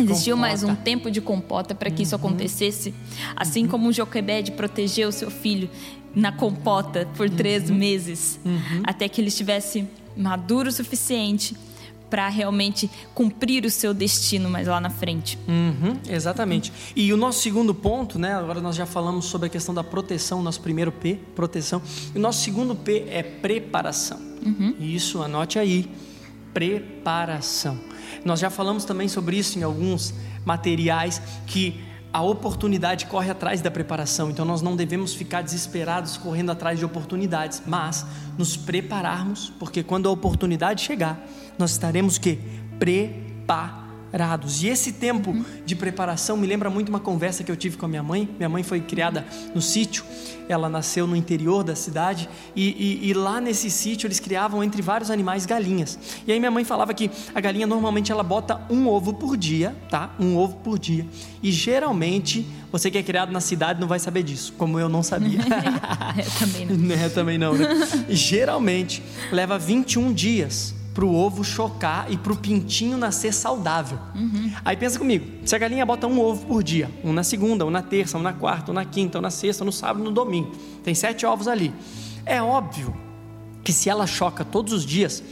Existiu 0.01 0.37
mais 0.37 0.63
um 0.63 0.69
Compota. 0.69 0.83
tempo 0.85 1.11
de 1.11 1.21
compota 1.21 1.75
para 1.75 1.91
que 1.91 2.03
isso 2.03 2.15
acontecesse. 2.15 2.95
Assim 3.37 3.67
como 3.67 3.89
o 3.89 3.93
Joquebed 3.93 4.53
protegeu 4.53 5.13
seu 5.13 5.31
filho 5.31 5.69
na 6.15 6.31
compota 6.33 7.09
por 7.17 7.29
três 7.31 7.71
meses, 7.71 8.39
até 8.85 9.09
que 9.09 9.21
ele 9.21 9.29
estivesse 9.29 9.87
maduro 10.17 10.69
o 10.69 10.73
suficiente 10.73 11.57
para 12.11 12.29
realmente 12.29 12.91
cumprir 13.15 13.65
o 13.65 13.71
seu 13.71 13.95
destino 13.95 14.51
mais 14.51 14.69
lá 14.69 14.79
na 14.79 14.91
frente. 14.91 15.39
Uhum, 15.49 15.99
exatamente. 16.07 16.71
E 16.95 17.11
o 17.11 17.17
nosso 17.17 17.41
segundo 17.41 17.75
ponto, 17.75 18.19
né? 18.19 18.35
Agora 18.35 18.61
nós 18.61 18.77
já 18.77 18.85
falamos 18.85 19.25
sobre 19.25 19.47
a 19.47 19.49
questão 19.49 19.75
da 19.75 19.83
proteção, 19.83 20.43
nosso 20.43 20.61
primeiro 20.61 20.93
P, 20.93 21.19
proteção. 21.35 21.81
E 22.15 22.19
o 22.19 22.21
nosso 22.21 22.43
segundo 22.45 22.75
P 22.75 23.07
é 23.09 23.23
preparação. 23.23 24.21
E 24.79 24.95
isso, 24.95 25.23
anote 25.23 25.59
aí. 25.59 25.89
preparação. 26.53 27.79
Nós 28.25 28.39
já 28.41 28.51
falamos 28.51 28.85
também 28.85 29.09
sobre 29.09 29.37
isso 29.39 29.59
em 29.59 29.63
alguns 29.63 30.15
materiais 30.45 31.23
que 31.47 31.81
a 32.13 32.23
oportunidade 32.23 33.07
corre 33.07 33.31
atrás 33.31 33.61
da 33.61 33.71
preparação, 33.71 34.31
então 34.31 34.45
nós 34.45 34.61
não 34.61 34.77
devemos 34.77 35.15
ficar 35.15 35.43
desesperados 35.43 36.17
correndo 36.17 36.53
atrás 36.53 36.79
de 36.79 36.85
oportunidades, 36.85 37.63
mas 37.67 38.05
nos 38.37 38.57
prepararmos, 38.57 39.51
porque 39.59 39.83
quando 39.83 40.09
a 40.09 40.13
oportunidade 40.13 40.83
chegar, 40.83 41.19
nós 41.59 41.71
estaremos 41.71 42.19
que 42.19 42.39
preparados 42.79 43.82
e 44.63 44.69
esse 44.69 44.93
tempo 44.93 45.35
de 45.65 45.75
preparação 45.75 46.37
me 46.37 46.47
lembra 46.47 46.69
muito 46.69 46.91
uma 46.91 47.01
conversa 47.01 47.43
que 47.43 47.51
eu 47.51 47.57
tive 47.57 47.79
com 47.79 47.87
a 47.87 47.89
minha 47.89 48.03
mãe. 48.03 48.29
Minha 48.37 48.49
mãe 48.49 48.63
foi 48.63 48.81
criada 48.81 49.25
no 49.55 49.63
sítio, 49.63 50.05
ela 50.49 50.69
nasceu 50.69 51.07
no 51.07 51.17
interior 51.17 51.65
da 51.65 51.75
cidade 51.75 52.29
e, 52.55 53.01
e, 53.03 53.09
e, 53.09 53.15
lá 53.15 53.41
nesse 53.41 53.71
sítio 53.71 54.07
eles 54.07 54.21
criavam 54.21 54.63
entre 54.63 54.83
vários 54.83 55.11
animais 55.11 55.47
galinhas. 55.47 55.99
E 56.27 56.33
aí 56.33 56.39
minha 56.39 56.51
mãe 56.51 56.63
falava 56.63 56.93
que 56.93 57.11
a 57.35 57.41
galinha 57.41 57.67
normalmente 57.67 58.13
ela 58.13 58.23
bota 58.23 58.61
um 58.69 58.87
ovo 58.87 59.15
por 59.15 59.37
dia, 59.37 59.75
tá? 59.89 60.15
Um 60.21 60.37
ovo 60.37 60.57
por 60.57 60.79
dia. 60.79 61.07
E 61.43 61.51
geralmente 61.51 62.47
você 62.71 62.91
que 62.91 62.99
é 62.99 63.03
criado 63.03 63.33
na 63.33 63.41
cidade 63.41 63.81
não 63.81 63.89
vai 63.89 63.99
saber 63.99 64.23
disso, 64.23 64.53
como 64.59 64.79
eu 64.79 64.89
não 64.89 65.03
sabia. 65.03 65.41
eu 66.19 66.31
também 66.39 66.67
não. 66.67 66.93
É, 67.03 67.09
também 67.09 67.39
não, 67.39 67.55
né? 67.55 67.69
E 68.09 68.15
geralmente 68.15 69.03
leva 69.31 69.59
21 69.59 70.13
dias 70.13 70.75
para 70.93 71.05
o 71.05 71.15
ovo 71.15 71.43
chocar 71.43 72.11
e 72.11 72.17
para 72.17 72.33
o 72.33 72.37
pintinho 72.37 72.99
nascer 72.99 73.33
saudável. 73.33 73.99
Uhum. 74.15 74.53
Aí 74.65 74.77
pensa 74.77 74.99
comigo, 74.99 75.27
se 75.45 75.55
a 75.55 75.59
galinha 75.59 75.85
bota 75.87 76.07
um 76.07 76.21
ovo 76.21 76.47
por 76.47 76.63
dia, 76.63 76.91
um 77.03 77.13
na 77.13 77.25
segunda, 77.25 77.65
um 77.65 77.71
na 77.71 77.83
terça, 77.83 78.19
um 78.19 78.23
na 78.23 78.33
quarta, 78.33 78.71
um 78.71 78.75
na 78.75 78.85
quinta, 78.85 79.19
um 79.19 79.23
na 79.23 79.31
sexta, 79.31 79.65
um 79.65 79.67
no 79.67 79.73
sábado, 79.73 80.01
um 80.01 80.05
no 80.05 80.13
domingo, 80.13 80.53
tem 80.85 80.95
sete 80.95 81.25
ovos 81.25 81.49
ali. 81.49 81.73
É 82.27 82.43
óbvio 82.43 82.95
que 83.65 83.73
se 83.73 83.89
ela 83.89 84.07
choca 84.07 84.45
todos 84.45 84.73
os 84.73 84.85
dias, 84.85 85.23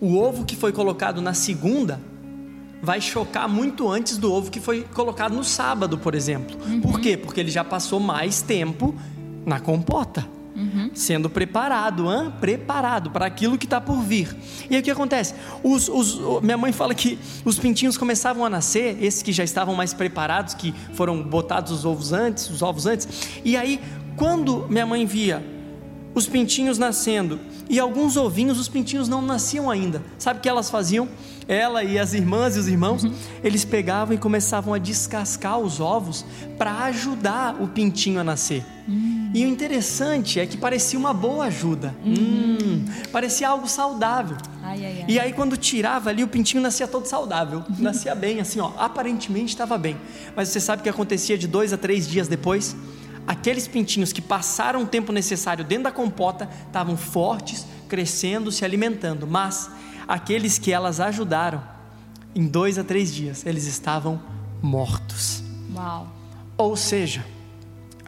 o 0.00 0.16
ovo 0.16 0.44
que 0.44 0.56
foi 0.56 0.72
colocado 0.72 1.20
na 1.20 1.34
segunda 1.34 2.00
vai 2.82 3.00
chocar 3.00 3.48
muito 3.48 3.88
antes 3.90 4.16
do 4.16 4.32
ovo 4.32 4.50
que 4.50 4.58
foi 4.58 4.82
colocado 4.94 5.34
no 5.34 5.44
sábado, 5.44 5.98
por 5.98 6.14
exemplo. 6.14 6.56
Uhum. 6.64 6.80
Por 6.80 7.00
quê? 7.00 7.16
Porque 7.16 7.40
ele 7.40 7.50
já 7.50 7.62
passou 7.62 8.00
mais 8.00 8.40
tempo 8.40 8.94
na 9.44 9.60
compota. 9.60 10.26
Uhum. 10.60 10.90
Sendo 10.92 11.30
preparado, 11.30 12.12
hein? 12.12 12.30
preparado 12.38 13.10
para 13.10 13.24
aquilo 13.24 13.56
que 13.56 13.64
está 13.64 13.80
por 13.80 14.02
vir. 14.02 14.36
E 14.68 14.74
aí 14.74 14.80
o 14.80 14.84
que 14.84 14.90
acontece? 14.90 15.34
Os, 15.62 15.88
os, 15.88 16.42
minha 16.42 16.58
mãe 16.58 16.70
fala 16.70 16.94
que 16.94 17.18
os 17.44 17.58
pintinhos 17.58 17.96
começavam 17.96 18.44
a 18.44 18.50
nascer, 18.50 19.02
esses 19.02 19.22
que 19.22 19.32
já 19.32 19.42
estavam 19.42 19.74
mais 19.74 19.94
preparados, 19.94 20.52
que 20.52 20.74
foram 20.92 21.22
botados 21.22 21.72
os 21.72 21.84
ovos 21.86 22.12
antes, 22.12 22.50
os 22.50 22.60
ovos 22.60 22.84
antes. 22.84 23.08
E 23.42 23.56
aí, 23.56 23.80
quando 24.16 24.66
minha 24.68 24.84
mãe 24.84 25.06
via 25.06 25.42
os 26.14 26.26
pintinhos 26.26 26.76
nascendo 26.76 27.40
e 27.68 27.78
alguns 27.78 28.16
ovinhos, 28.16 28.58
os 28.58 28.68
pintinhos 28.68 29.08
não 29.08 29.22
nasciam 29.22 29.70
ainda. 29.70 30.02
Sabe 30.18 30.40
o 30.40 30.42
que 30.42 30.48
elas 30.48 30.68
faziam? 30.68 31.08
Ela 31.46 31.84
e 31.84 31.98
as 31.98 32.12
irmãs 32.12 32.56
e 32.56 32.58
os 32.58 32.68
irmãos, 32.68 33.04
uhum. 33.04 33.14
eles 33.42 33.64
pegavam 33.64 34.14
e 34.14 34.18
começavam 34.18 34.74
a 34.74 34.78
descascar 34.78 35.58
os 35.58 35.80
ovos 35.80 36.24
para 36.58 36.84
ajudar 36.84 37.56
o 37.62 37.68
pintinho 37.68 38.20
a 38.20 38.24
nascer. 38.24 38.64
Uhum. 38.86 39.19
E 39.32 39.44
o 39.44 39.48
interessante 39.48 40.40
é 40.40 40.46
que 40.46 40.56
parecia 40.56 40.98
uma 40.98 41.14
boa 41.14 41.44
ajuda. 41.44 41.94
Hum. 42.04 42.58
Hum, 42.70 42.84
parecia 43.12 43.48
algo 43.48 43.68
saudável. 43.68 44.36
Ai, 44.62 44.84
ai, 44.84 44.98
ai. 45.02 45.04
E 45.08 45.20
aí, 45.20 45.32
quando 45.32 45.56
tirava 45.56 46.10
ali, 46.10 46.22
o 46.22 46.28
pintinho 46.28 46.62
nascia 46.62 46.86
todo 46.86 47.06
saudável. 47.06 47.64
Nascia 47.78 48.14
bem, 48.14 48.40
assim, 48.40 48.60
ó. 48.60 48.72
Aparentemente 48.78 49.48
estava 49.52 49.76
bem. 49.78 49.96
Mas 50.34 50.48
você 50.48 50.60
sabe 50.60 50.80
o 50.80 50.82
que 50.82 50.88
acontecia 50.88 51.36
de 51.38 51.46
dois 51.46 51.72
a 51.72 51.76
três 51.76 52.08
dias 52.08 52.28
depois? 52.28 52.76
Aqueles 53.26 53.68
pintinhos 53.68 54.12
que 54.12 54.20
passaram 54.20 54.82
o 54.82 54.86
tempo 54.86 55.12
necessário 55.12 55.64
dentro 55.64 55.84
da 55.84 55.92
compota 55.92 56.48
estavam 56.66 56.96
fortes, 56.96 57.66
crescendo, 57.88 58.50
se 58.50 58.64
alimentando. 58.64 59.26
Mas 59.26 59.70
aqueles 60.08 60.58
que 60.58 60.72
elas 60.72 61.00
ajudaram, 61.00 61.62
em 62.34 62.46
dois 62.46 62.78
a 62.78 62.84
três 62.84 63.14
dias, 63.14 63.44
eles 63.46 63.66
estavam 63.66 64.20
mortos. 64.62 65.42
Uau. 65.74 66.08
Ou 66.56 66.76
seja, 66.76 67.24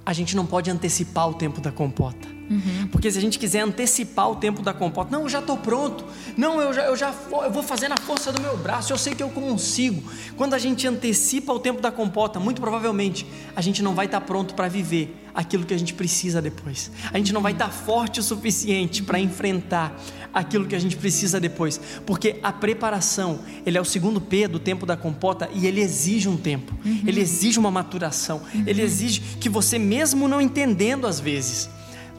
a 0.04 0.12
gente 0.12 0.34
não 0.34 0.46
pode 0.46 0.70
antecipar 0.70 1.28
o 1.28 1.34
tempo 1.34 1.60
da 1.60 1.70
compota. 1.70 2.31
Uhum. 2.52 2.88
Porque 2.88 3.10
se 3.10 3.18
a 3.18 3.20
gente 3.20 3.38
quiser 3.38 3.60
antecipar 3.60 4.30
o 4.30 4.36
tempo 4.36 4.62
da 4.62 4.74
compota, 4.74 5.10
não, 5.10 5.22
eu 5.22 5.28
já 5.28 5.38
estou 5.38 5.56
pronto, 5.56 6.04
não, 6.36 6.60
eu 6.60 6.72
já, 6.72 6.82
eu 6.84 6.96
já 6.96 7.14
eu 7.44 7.50
vou 7.50 7.62
fazer 7.62 7.88
na 7.88 7.96
força 7.96 8.30
do 8.32 8.40
meu 8.40 8.56
braço, 8.56 8.92
eu 8.92 8.98
sei 8.98 9.14
que 9.14 9.22
eu 9.22 9.30
consigo. 9.30 10.02
Quando 10.36 10.54
a 10.54 10.58
gente 10.58 10.86
antecipa 10.86 11.52
o 11.52 11.58
tempo 11.58 11.80
da 11.80 11.90
compota, 11.90 12.38
muito 12.38 12.60
provavelmente 12.60 13.26
a 13.56 13.60
gente 13.60 13.82
não 13.82 13.94
vai 13.94 14.06
estar 14.06 14.20
tá 14.20 14.26
pronto 14.26 14.54
para 14.54 14.68
viver 14.68 15.16
aquilo 15.34 15.64
que 15.64 15.72
a 15.72 15.78
gente 15.78 15.94
precisa 15.94 16.42
depois. 16.42 16.90
A 17.12 17.18
gente 17.18 17.32
não 17.32 17.40
vai 17.40 17.52
estar 17.52 17.66
tá 17.66 17.70
forte 17.70 18.20
o 18.20 18.22
suficiente 18.22 19.02
para 19.02 19.18
enfrentar 19.18 19.98
aquilo 20.32 20.66
que 20.66 20.74
a 20.74 20.78
gente 20.78 20.96
precisa 20.96 21.38
depois, 21.38 21.78
porque 22.06 22.38
a 22.42 22.52
preparação, 22.52 23.40
ele 23.66 23.76
é 23.76 23.80
o 23.80 23.84
segundo 23.84 24.20
P 24.20 24.48
do 24.48 24.58
tempo 24.58 24.86
da 24.86 24.96
compota 24.96 25.48
e 25.52 25.66
ele 25.66 25.80
exige 25.80 26.28
um 26.28 26.36
tempo. 26.36 26.74
Uhum. 26.84 27.02
Ele 27.06 27.20
exige 27.20 27.58
uma 27.58 27.70
maturação. 27.70 28.40
Uhum. 28.54 28.64
Ele 28.66 28.82
exige 28.82 29.20
que 29.40 29.48
você 29.48 29.78
mesmo 29.78 30.26
não 30.28 30.40
entendendo 30.40 31.06
às 31.06 31.20
vezes, 31.20 31.68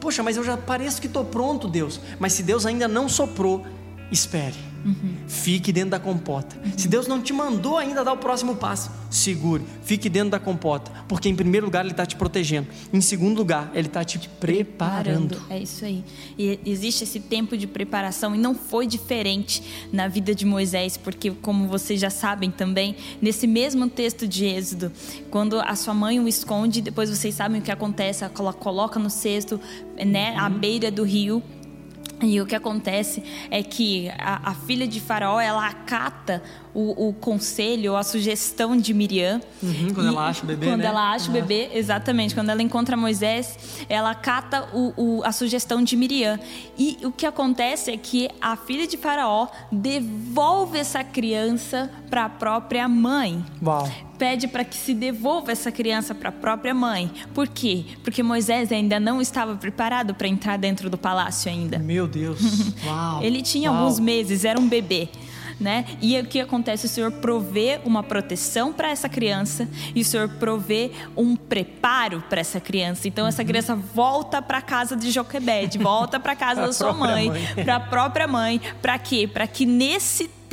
Poxa, 0.04 0.22
mas 0.22 0.36
eu 0.36 0.44
já 0.44 0.54
pareço 0.54 1.00
que 1.00 1.06
estou 1.06 1.24
pronto, 1.24 1.66
Deus. 1.66 1.98
Mas 2.18 2.34
se 2.34 2.42
Deus 2.42 2.66
ainda 2.66 2.86
não 2.86 3.08
soprou, 3.08 3.66
espere. 4.12 4.73
Uhum. 4.84 5.14
Fique 5.26 5.72
dentro 5.72 5.90
da 5.90 5.98
compota. 5.98 6.56
Uhum. 6.64 6.72
Se 6.76 6.88
Deus 6.88 7.06
não 7.06 7.22
te 7.22 7.32
mandou 7.32 7.78
ainda 7.78 8.04
dar 8.04 8.12
o 8.12 8.18
próximo 8.18 8.56
passo, 8.56 8.90
segure. 9.10 9.62
Fique 9.82 10.08
dentro 10.08 10.30
da 10.30 10.38
compota. 10.38 10.90
Porque, 11.08 11.28
em 11.28 11.34
primeiro 11.34 11.66
lugar, 11.66 11.84
Ele 11.84 11.92
está 11.92 12.04
te 12.04 12.16
protegendo. 12.16 12.68
Em 12.92 13.00
segundo 13.00 13.38
lugar, 13.38 13.70
Ele 13.74 13.86
está 13.88 14.04
te 14.04 14.28
preparando. 14.28 15.40
É 15.48 15.58
isso 15.58 15.84
aí. 15.84 16.04
E 16.38 16.58
existe 16.66 17.04
esse 17.04 17.20
tempo 17.20 17.56
de 17.56 17.66
preparação. 17.66 18.34
E 18.34 18.38
não 18.38 18.54
foi 18.54 18.86
diferente 18.86 19.62
na 19.92 20.08
vida 20.08 20.34
de 20.34 20.44
Moisés. 20.44 20.96
Porque, 20.96 21.30
como 21.30 21.66
vocês 21.66 22.00
já 22.00 22.10
sabem 22.10 22.50
também, 22.50 22.96
nesse 23.22 23.46
mesmo 23.46 23.88
texto 23.88 24.28
de 24.28 24.44
Êxodo, 24.44 24.92
quando 25.30 25.58
a 25.60 25.74
sua 25.76 25.94
mãe 25.94 26.20
o 26.20 26.28
esconde, 26.28 26.82
depois 26.82 27.08
vocês 27.08 27.34
sabem 27.34 27.60
o 27.60 27.64
que 27.64 27.72
acontece. 27.72 28.24
Ela 28.24 28.52
coloca 28.52 28.98
no 28.98 29.08
cesto, 29.08 29.60
né, 30.04 30.34
à 30.36 30.48
beira 30.48 30.90
do 30.90 31.04
rio. 31.04 31.42
E 32.22 32.40
o 32.40 32.46
que 32.46 32.54
acontece 32.54 33.22
é 33.50 33.62
que 33.62 34.08
a, 34.10 34.50
a, 34.50 34.54
filha 34.54 34.86
de 34.86 35.00
Faraó 35.00 35.40
ela 35.40 35.66
acata 35.66 36.42
o, 36.74 37.08
o 37.08 37.12
conselho, 37.12 37.94
a 37.94 38.02
sugestão 38.02 38.76
de 38.76 38.92
Miriam. 38.92 39.40
Uhum, 39.62 39.94
quando 39.94 40.06
e, 40.06 40.08
ela 40.08 40.28
acha 40.28 40.42
o 40.42 40.46
bebê. 40.46 40.66
Quando 40.66 40.80
né? 40.80 40.86
ela 40.86 41.12
acha 41.12 41.30
uhum. 41.30 41.30
o 41.30 41.40
bebê, 41.40 41.70
exatamente. 41.72 42.34
Quando 42.34 42.50
ela 42.50 42.62
encontra 42.62 42.96
Moisés, 42.96 43.56
ela 43.88 44.10
acata 44.10 44.68
o, 44.72 44.92
o, 44.96 45.24
a 45.24 45.30
sugestão 45.30 45.82
de 45.82 45.96
Miriam. 45.96 46.38
E 46.76 46.98
o 47.04 47.12
que 47.12 47.24
acontece 47.24 47.92
é 47.92 47.96
que 47.96 48.28
a 48.40 48.56
filha 48.56 48.86
de 48.86 48.96
Faraó 48.96 49.46
devolve 49.70 50.78
essa 50.78 51.04
criança 51.04 51.90
para 52.10 52.24
a 52.24 52.28
própria 52.28 52.88
mãe. 52.88 53.44
Uau. 53.62 53.88
Pede 54.18 54.46
para 54.46 54.64
que 54.64 54.76
se 54.76 54.94
devolva 54.94 55.52
essa 55.52 55.72
criança 55.72 56.14
para 56.14 56.28
a 56.28 56.32
própria 56.32 56.72
mãe. 56.72 57.10
Por 57.34 57.48
quê? 57.48 57.84
Porque 58.02 58.22
Moisés 58.22 58.70
ainda 58.70 58.98
não 58.98 59.20
estava 59.20 59.56
preparado 59.56 60.14
para 60.14 60.28
entrar 60.28 60.56
dentro 60.56 60.88
do 60.88 60.96
palácio 60.96 61.50
ainda. 61.50 61.78
Meu 61.78 62.06
Deus. 62.06 62.38
Uau. 62.86 63.22
Ele 63.22 63.42
tinha 63.42 63.70
Uau. 63.70 63.80
alguns 63.80 63.98
meses, 63.98 64.44
era 64.44 64.58
um 64.58 64.68
bebê 64.68 65.08
né? 65.60 65.84
E 66.00 66.18
o 66.18 66.24
que 66.24 66.40
acontece? 66.40 66.86
O 66.86 66.88
Senhor 66.88 67.10
provê 67.12 67.80
uma 67.84 68.02
proteção 68.02 68.72
para 68.72 68.90
essa 68.90 69.08
criança 69.08 69.68
e 69.94 70.00
o 70.00 70.04
Senhor 70.04 70.28
provê 70.28 70.90
um 71.16 71.36
preparo 71.36 72.22
para 72.28 72.40
essa 72.40 72.60
criança. 72.60 73.08
Então 73.08 73.26
essa 73.26 73.42
uhum. 73.42 73.48
criança 73.48 73.74
volta 73.74 74.42
para 74.42 74.60
casa 74.60 74.96
de 74.96 75.10
Joquebede, 75.10 75.78
volta 75.78 76.18
para 76.20 76.34
casa 76.36 76.62
da 76.66 76.72
sua 76.72 76.92
mãe, 76.92 77.28
mãe. 77.28 77.64
para 77.64 77.76
a 77.76 77.80
própria 77.80 78.26
mãe, 78.26 78.60
para 78.80 78.98
quê? 78.98 79.26
Para 79.26 79.46
que 79.46 79.66
nesse 79.66 80.28
tempo 80.28 80.43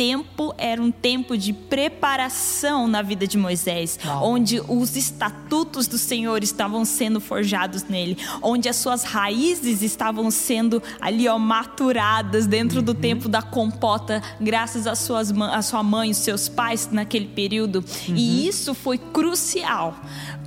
era 0.58 0.82
um 0.82 0.92
tempo 0.92 1.38
de 1.38 1.54
preparação 1.54 2.88
na 2.88 3.02
vida 3.02 3.28
de 3.28 3.38
Moisés, 3.38 4.00
Uau. 4.04 4.32
onde 4.32 4.60
os 4.68 4.96
estatutos 4.96 5.88
do 5.88 5.98
Senhor 5.98 6.44
estavam 6.44 6.84
sendo 6.84 7.22
forjados 7.22 7.84
nele, 7.84 8.18
onde 8.42 8.68
as 8.68 8.78
suas 8.78 9.04
raízes 9.04 9.82
estavam 9.82 10.32
sendo 10.32 10.82
ali 11.00 11.28
ó, 11.28 11.38
maturadas 11.38 12.48
dentro 12.48 12.80
uhum. 12.80 12.86
do 12.86 12.94
tempo 12.94 13.30
da 13.30 13.42
compota, 13.42 14.22
graças 14.40 14.88
às 14.88 15.00
suas, 15.00 15.32
à 15.32 15.62
sua 15.62 15.84
mãe, 15.84 16.12
os 16.12 16.18
seus 16.18 16.50
pais 16.50 16.90
naquele 16.92 17.28
período. 17.28 17.84
Uhum. 18.08 18.16
E 18.16 18.48
isso 18.48 18.74
foi 18.74 18.98
crucial 18.98 19.96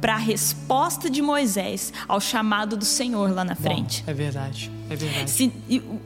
para 0.00 0.14
a 0.14 0.18
resposta 0.18 1.08
de 1.08 1.22
Moisés 1.22 1.92
ao 2.06 2.20
chamado 2.20 2.76
do 2.76 2.84
Senhor 2.84 3.32
lá 3.32 3.44
na 3.44 3.54
frente. 3.54 4.02
Bom, 4.02 4.10
é 4.10 4.14
verdade, 4.14 4.70
é 4.90 4.96
verdade. 4.96 5.30
Se, 5.30 5.52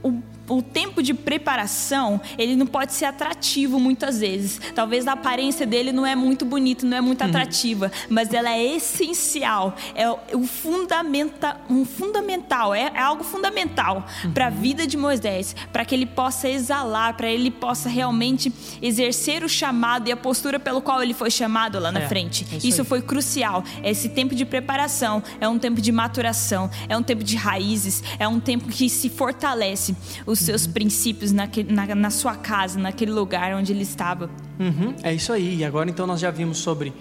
o, 0.03 0.09
o 0.09 0.23
tempo 0.63 1.03
de 1.03 1.13
preparação, 1.13 2.21
ele 2.39 2.57
não 2.57 2.67
pode 2.67 2.95
ser 2.95 3.05
atrativo 3.05 3.79
muitas 3.79 4.21
vezes. 4.21 4.61
Talvez 4.75 5.07
a 5.07 5.13
aparência 5.13 5.67
dele 5.67 5.93
não 5.93 6.07
é 6.07 6.17
muito 6.17 6.45
bonita, 6.45 6.87
não 6.87 6.97
é 6.97 7.01
muito 7.01 7.23
uhum. 7.23 7.29
atrativa, 7.29 7.93
mas 8.09 8.33
ela 8.33 8.51
é 8.51 8.77
essencial, 8.77 9.77
é 9.95 10.09
o 10.35 10.47
fundamenta, 10.47 11.57
um 11.69 11.85
fundamental, 11.85 12.75
é, 12.75 12.91
é 12.95 13.01
algo 13.01 13.23
fundamental 13.23 14.07
uhum. 14.25 14.33
para 14.33 14.47
a 14.47 14.51
vida 14.51 14.87
de 14.87 14.97
Moisés, 14.97 15.55
para 15.73 15.85
que 15.85 15.95
ele 15.95 16.07
possa 16.07 16.49
exalar, 16.49 17.15
para 17.15 17.29
ele 17.29 17.51
possa 17.51 17.89
realmente 17.89 18.53
exercer 18.81 19.45
o 19.45 19.49
chamado 19.49 20.09
e 20.09 20.13
a 20.13 20.17
postura 20.17 20.59
pelo 20.59 20.81
qual 20.81 21.03
ele 21.03 21.15
foi 21.15 21.31
chamado 21.31 21.79
lá 21.79 21.93
na 21.93 22.01
é, 22.01 22.09
frente. 22.09 22.47
É 22.53 22.57
isso, 22.57 22.69
isso 22.69 22.85
foi 22.85 23.03
crucial. 23.03 23.63
Esse 23.83 24.09
tempo 24.09 24.35
de 24.35 24.45
preparação 24.45 25.23
é 25.41 25.49
um 25.49 25.59
tempo 25.59 25.81
de 25.81 25.93
maturação, 25.93 26.71
é 26.89 26.97
um 26.97 27.03
tempo 27.03 27.23
de 27.23 27.37
raízes, 27.37 28.03
é 28.19 28.27
um 28.27 28.41
tempo 28.41 28.69
que 28.69 28.89
se 28.89 29.09
fortalece. 29.09 29.95
O 30.25 30.35
os 30.39 30.47
seus 30.47 30.67
uhum. 30.67 30.73
princípios 30.73 31.33
naquele, 31.33 31.73
na, 31.73 31.95
na, 31.95 32.11
sua 32.11 32.35
casa, 32.35 32.79
naquele 32.79 33.13
lugar 33.13 33.55
onde 33.55 33.73
ele 33.73 33.83
estava. 33.83 34.31
Uhum, 34.59 34.95
é 35.03 35.15
isso 35.15 35.33
aí. 35.33 35.59
E 35.59 35.65
agora 35.65 35.91
então 35.91 36.07
nós 36.07 36.21
já 36.21 36.31
vimos 36.31 36.59
sobre 36.59 36.93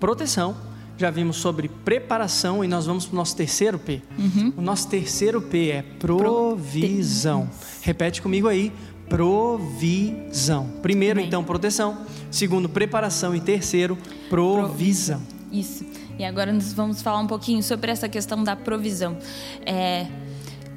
proteção, 0.00 0.56
já 0.96 1.10
vimos 1.10 1.36
sobre 1.36 1.68
preparação 1.68 2.64
e 2.64 2.68
nós 2.68 2.86
vamos 2.86 3.06
para 3.06 3.14
o 3.14 3.16
nosso 3.16 3.36
terceiro 3.36 3.78
P. 3.78 4.02
Uhum. 4.18 4.52
O 4.56 4.62
nosso 4.62 4.88
terceiro 4.88 5.40
P 5.40 5.70
é 5.70 5.82
provisão. 5.82 7.48
Repete 7.82 8.22
comigo 8.22 8.48
aí: 8.48 8.72
provisão. 9.08 10.68
Primeiro, 10.80 11.16
Bem. 11.18 11.26
então, 11.26 11.44
proteção. 11.44 11.98
Segundo, 12.30 12.68
preparação. 12.68 13.34
E 13.34 13.40
terceiro, 13.40 13.98
provisão. 14.28 15.20
Isso. 15.50 15.84
E 16.18 16.24
agora 16.24 16.52
nós 16.52 16.72
vamos 16.72 17.02
falar 17.02 17.20
um 17.20 17.26
pouquinho 17.26 17.62
sobre 17.62 17.90
essa 17.90 18.08
questão 18.08 18.42
da 18.44 18.54
provisão. 18.54 19.16
É, 19.66 20.06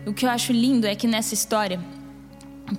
o 0.05 0.13
que 0.13 0.25
eu 0.25 0.29
acho 0.29 0.51
lindo 0.51 0.85
é 0.87 0.95
que 0.95 1.07
nessa 1.07 1.33
história 1.33 1.79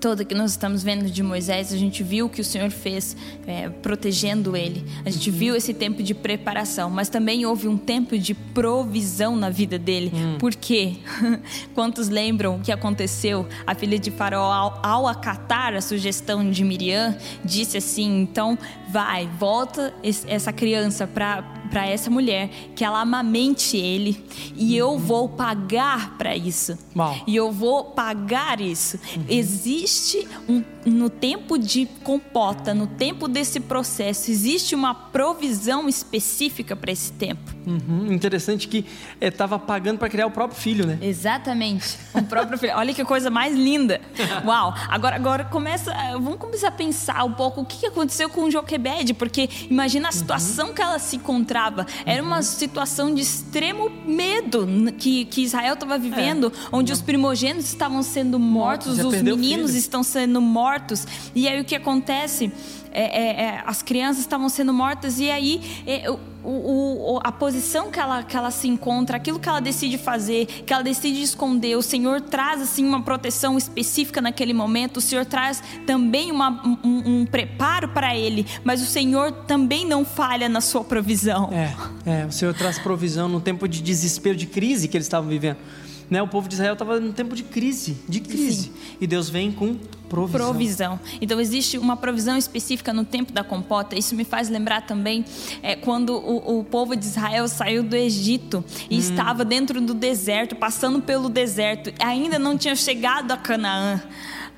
toda 0.00 0.24
que 0.24 0.34
nós 0.34 0.50
estamos 0.52 0.82
vendo 0.82 1.08
de 1.08 1.22
Moisés, 1.22 1.72
a 1.72 1.76
gente 1.76 2.02
viu 2.02 2.26
o 2.26 2.28
que 2.28 2.40
o 2.40 2.44
Senhor 2.44 2.70
fez 2.70 3.16
é, 3.46 3.68
protegendo 3.68 4.56
ele. 4.56 4.84
A 5.04 5.10
gente 5.10 5.30
viu 5.30 5.54
esse 5.54 5.72
tempo 5.72 6.02
de 6.02 6.14
preparação, 6.14 6.90
mas 6.90 7.08
também 7.08 7.46
houve 7.46 7.68
um 7.68 7.76
tempo 7.76 8.18
de 8.18 8.34
provisão 8.34 9.36
na 9.36 9.50
vida 9.50 9.78
dele. 9.78 10.10
Hum. 10.12 10.38
Por 10.38 10.54
quê? 10.54 10.96
Quantos 11.74 12.08
lembram 12.08 12.56
o 12.56 12.60
que 12.60 12.72
aconteceu? 12.72 13.46
A 13.66 13.74
filha 13.74 13.98
de 13.98 14.10
Faraó, 14.10 14.50
ao, 14.50 14.80
ao 14.82 15.06
acatar 15.06 15.74
a 15.74 15.80
sugestão 15.80 16.50
de 16.50 16.64
Miriam, 16.64 17.16
disse 17.44 17.76
assim: 17.76 18.22
então 18.22 18.58
vai, 18.88 19.28
volta 19.38 19.94
essa 20.26 20.52
criança 20.52 21.06
para 21.06 21.42
para 21.66 21.86
essa 21.86 22.10
mulher 22.10 22.50
que 22.74 22.84
ela 22.84 23.00
amamente 23.00 23.76
ele 23.76 24.24
e 24.54 24.76
eu 24.76 24.98
vou 24.98 25.28
pagar 25.28 26.16
para 26.16 26.36
isso. 26.36 26.78
Uau. 26.96 27.16
E 27.26 27.36
eu 27.36 27.50
vou 27.50 27.84
pagar 27.84 28.60
isso. 28.60 28.98
Uhum. 29.16 29.24
Existe 29.28 30.26
um 30.48 30.62
no 30.86 31.10
tempo 31.10 31.58
de 31.58 31.86
compota, 32.04 32.72
no 32.72 32.86
tempo 32.86 33.26
desse 33.26 33.58
processo, 33.58 34.30
existe 34.30 34.74
uma 34.74 34.94
provisão 34.94 35.88
específica 35.88 36.76
para 36.76 36.92
esse 36.92 37.12
tempo. 37.12 37.54
Uhum. 37.66 38.12
Interessante 38.12 38.68
que 38.68 38.84
estava 39.20 39.56
eh, 39.56 39.58
pagando 39.58 39.98
para 39.98 40.08
criar 40.08 40.26
o 40.26 40.30
próprio 40.30 40.58
filho, 40.58 40.86
né? 40.86 40.98
Exatamente, 41.02 41.98
o 42.14 42.22
próprio 42.22 42.56
filho. 42.56 42.72
Olha 42.76 42.94
que 42.94 43.04
coisa 43.04 43.28
mais 43.28 43.56
linda. 43.56 44.00
Uau! 44.46 44.72
Agora, 44.88 45.16
agora 45.16 45.44
começa, 45.44 45.92
vamos 46.12 46.38
começar 46.38 46.68
a 46.68 46.72
pensar 46.72 47.24
um 47.24 47.32
pouco 47.32 47.62
o 47.62 47.64
que 47.64 47.86
aconteceu 47.86 48.30
com 48.30 48.48
Joquebed, 48.48 49.14
porque 49.14 49.48
imagina 49.68 50.08
a 50.08 50.12
uhum. 50.12 50.16
situação 50.16 50.68
uhum. 50.68 50.74
que 50.74 50.82
ela 50.82 51.00
se 51.00 51.16
encontrava. 51.16 51.84
Era 52.04 52.22
uma 52.22 52.36
uhum. 52.36 52.42
situação 52.42 53.12
de 53.12 53.22
extremo 53.22 53.90
medo 54.06 54.68
que, 54.96 55.24
que 55.24 55.42
Israel 55.42 55.74
estava 55.74 55.98
vivendo, 55.98 56.52
é. 56.54 56.68
onde 56.70 56.92
os 56.92 57.02
primogênitos 57.02 57.66
estavam 57.66 58.04
sendo 58.04 58.38
mortos, 58.38 59.00
os 59.00 59.20
meninos 59.20 59.74
estão 59.74 60.04
sendo 60.04 60.40
mortos 60.40 60.75
mortos. 60.76 61.06
E 61.34 61.48
aí 61.48 61.60
o 61.60 61.64
que 61.64 61.74
acontece? 61.74 62.52
É, 62.92 63.02
é, 63.02 63.44
é, 63.44 63.62
as 63.66 63.82
crianças 63.82 64.20
estavam 64.20 64.48
sendo 64.48 64.72
mortas 64.72 65.20
e 65.20 65.30
aí 65.30 65.82
é, 65.86 66.10
o, 66.10 66.18
o, 66.42 67.20
a 67.22 67.30
posição 67.30 67.90
que 67.90 68.00
ela, 68.00 68.22
que 68.22 68.34
ela 68.34 68.50
se 68.50 68.68
encontra, 68.68 69.18
aquilo 69.18 69.38
que 69.38 69.46
ela 69.46 69.60
decide 69.60 69.98
fazer, 69.98 70.46
que 70.46 70.72
ela 70.72 70.82
decide 70.82 71.20
esconder, 71.20 71.76
o 71.76 71.82
Senhor 71.82 72.22
traz 72.22 72.62
assim 72.62 72.86
uma 72.86 73.02
proteção 73.02 73.58
específica 73.58 74.22
naquele 74.22 74.54
momento, 74.54 74.96
o 74.96 75.00
Senhor 75.02 75.26
traz 75.26 75.62
também 75.86 76.32
uma, 76.32 76.62
um, 76.82 77.20
um 77.20 77.26
preparo 77.26 77.88
para 77.88 78.16
ele, 78.16 78.46
mas 78.64 78.80
o 78.80 78.86
Senhor 78.86 79.30
também 79.30 79.86
não 79.86 80.02
falha 80.02 80.48
na 80.48 80.62
sua 80.62 80.82
provisão. 80.82 81.50
É, 81.52 82.22
é, 82.22 82.24
o 82.24 82.32
Senhor 82.32 82.54
traz 82.54 82.78
provisão 82.78 83.28
no 83.28 83.42
tempo 83.42 83.68
de 83.68 83.82
desespero, 83.82 84.36
de 84.36 84.46
crise 84.46 84.88
que 84.88 84.96
eles 84.96 85.06
estavam 85.06 85.28
vivendo. 85.28 85.58
Né, 86.08 86.22
o 86.22 86.28
povo 86.28 86.48
de 86.48 86.54
Israel 86.54 86.74
estava 86.74 87.00
num 87.00 87.12
tempo 87.12 87.34
de 87.34 87.42
crise, 87.42 87.96
de 88.08 88.20
crise. 88.20 88.64
Sim. 88.64 88.72
E 89.00 89.06
Deus 89.06 89.28
vem 89.28 89.50
com 89.50 89.76
provisão. 90.08 90.46
provisão. 90.46 91.00
Então 91.20 91.40
existe 91.40 91.78
uma 91.78 91.96
provisão 91.96 92.36
específica 92.36 92.92
no 92.92 93.04
tempo 93.04 93.32
da 93.32 93.42
compota. 93.42 93.98
Isso 93.98 94.14
me 94.14 94.24
faz 94.24 94.48
lembrar 94.48 94.86
também 94.86 95.24
é, 95.62 95.74
quando 95.74 96.10
o, 96.10 96.60
o, 96.60 96.64
povo 96.64 96.94
de 96.94 97.04
Israel 97.04 97.48
saiu 97.48 97.82
do 97.82 97.96
Egito 97.96 98.64
e 98.88 98.96
hum. 98.96 98.98
estava 98.98 99.44
dentro 99.44 99.80
do 99.80 99.94
deserto, 99.94 100.54
passando 100.54 101.00
pelo 101.00 101.28
deserto, 101.28 101.92
ainda 101.98 102.38
não 102.38 102.56
tinha 102.56 102.76
chegado 102.76 103.32
a 103.32 103.36
Canaã 103.36 104.00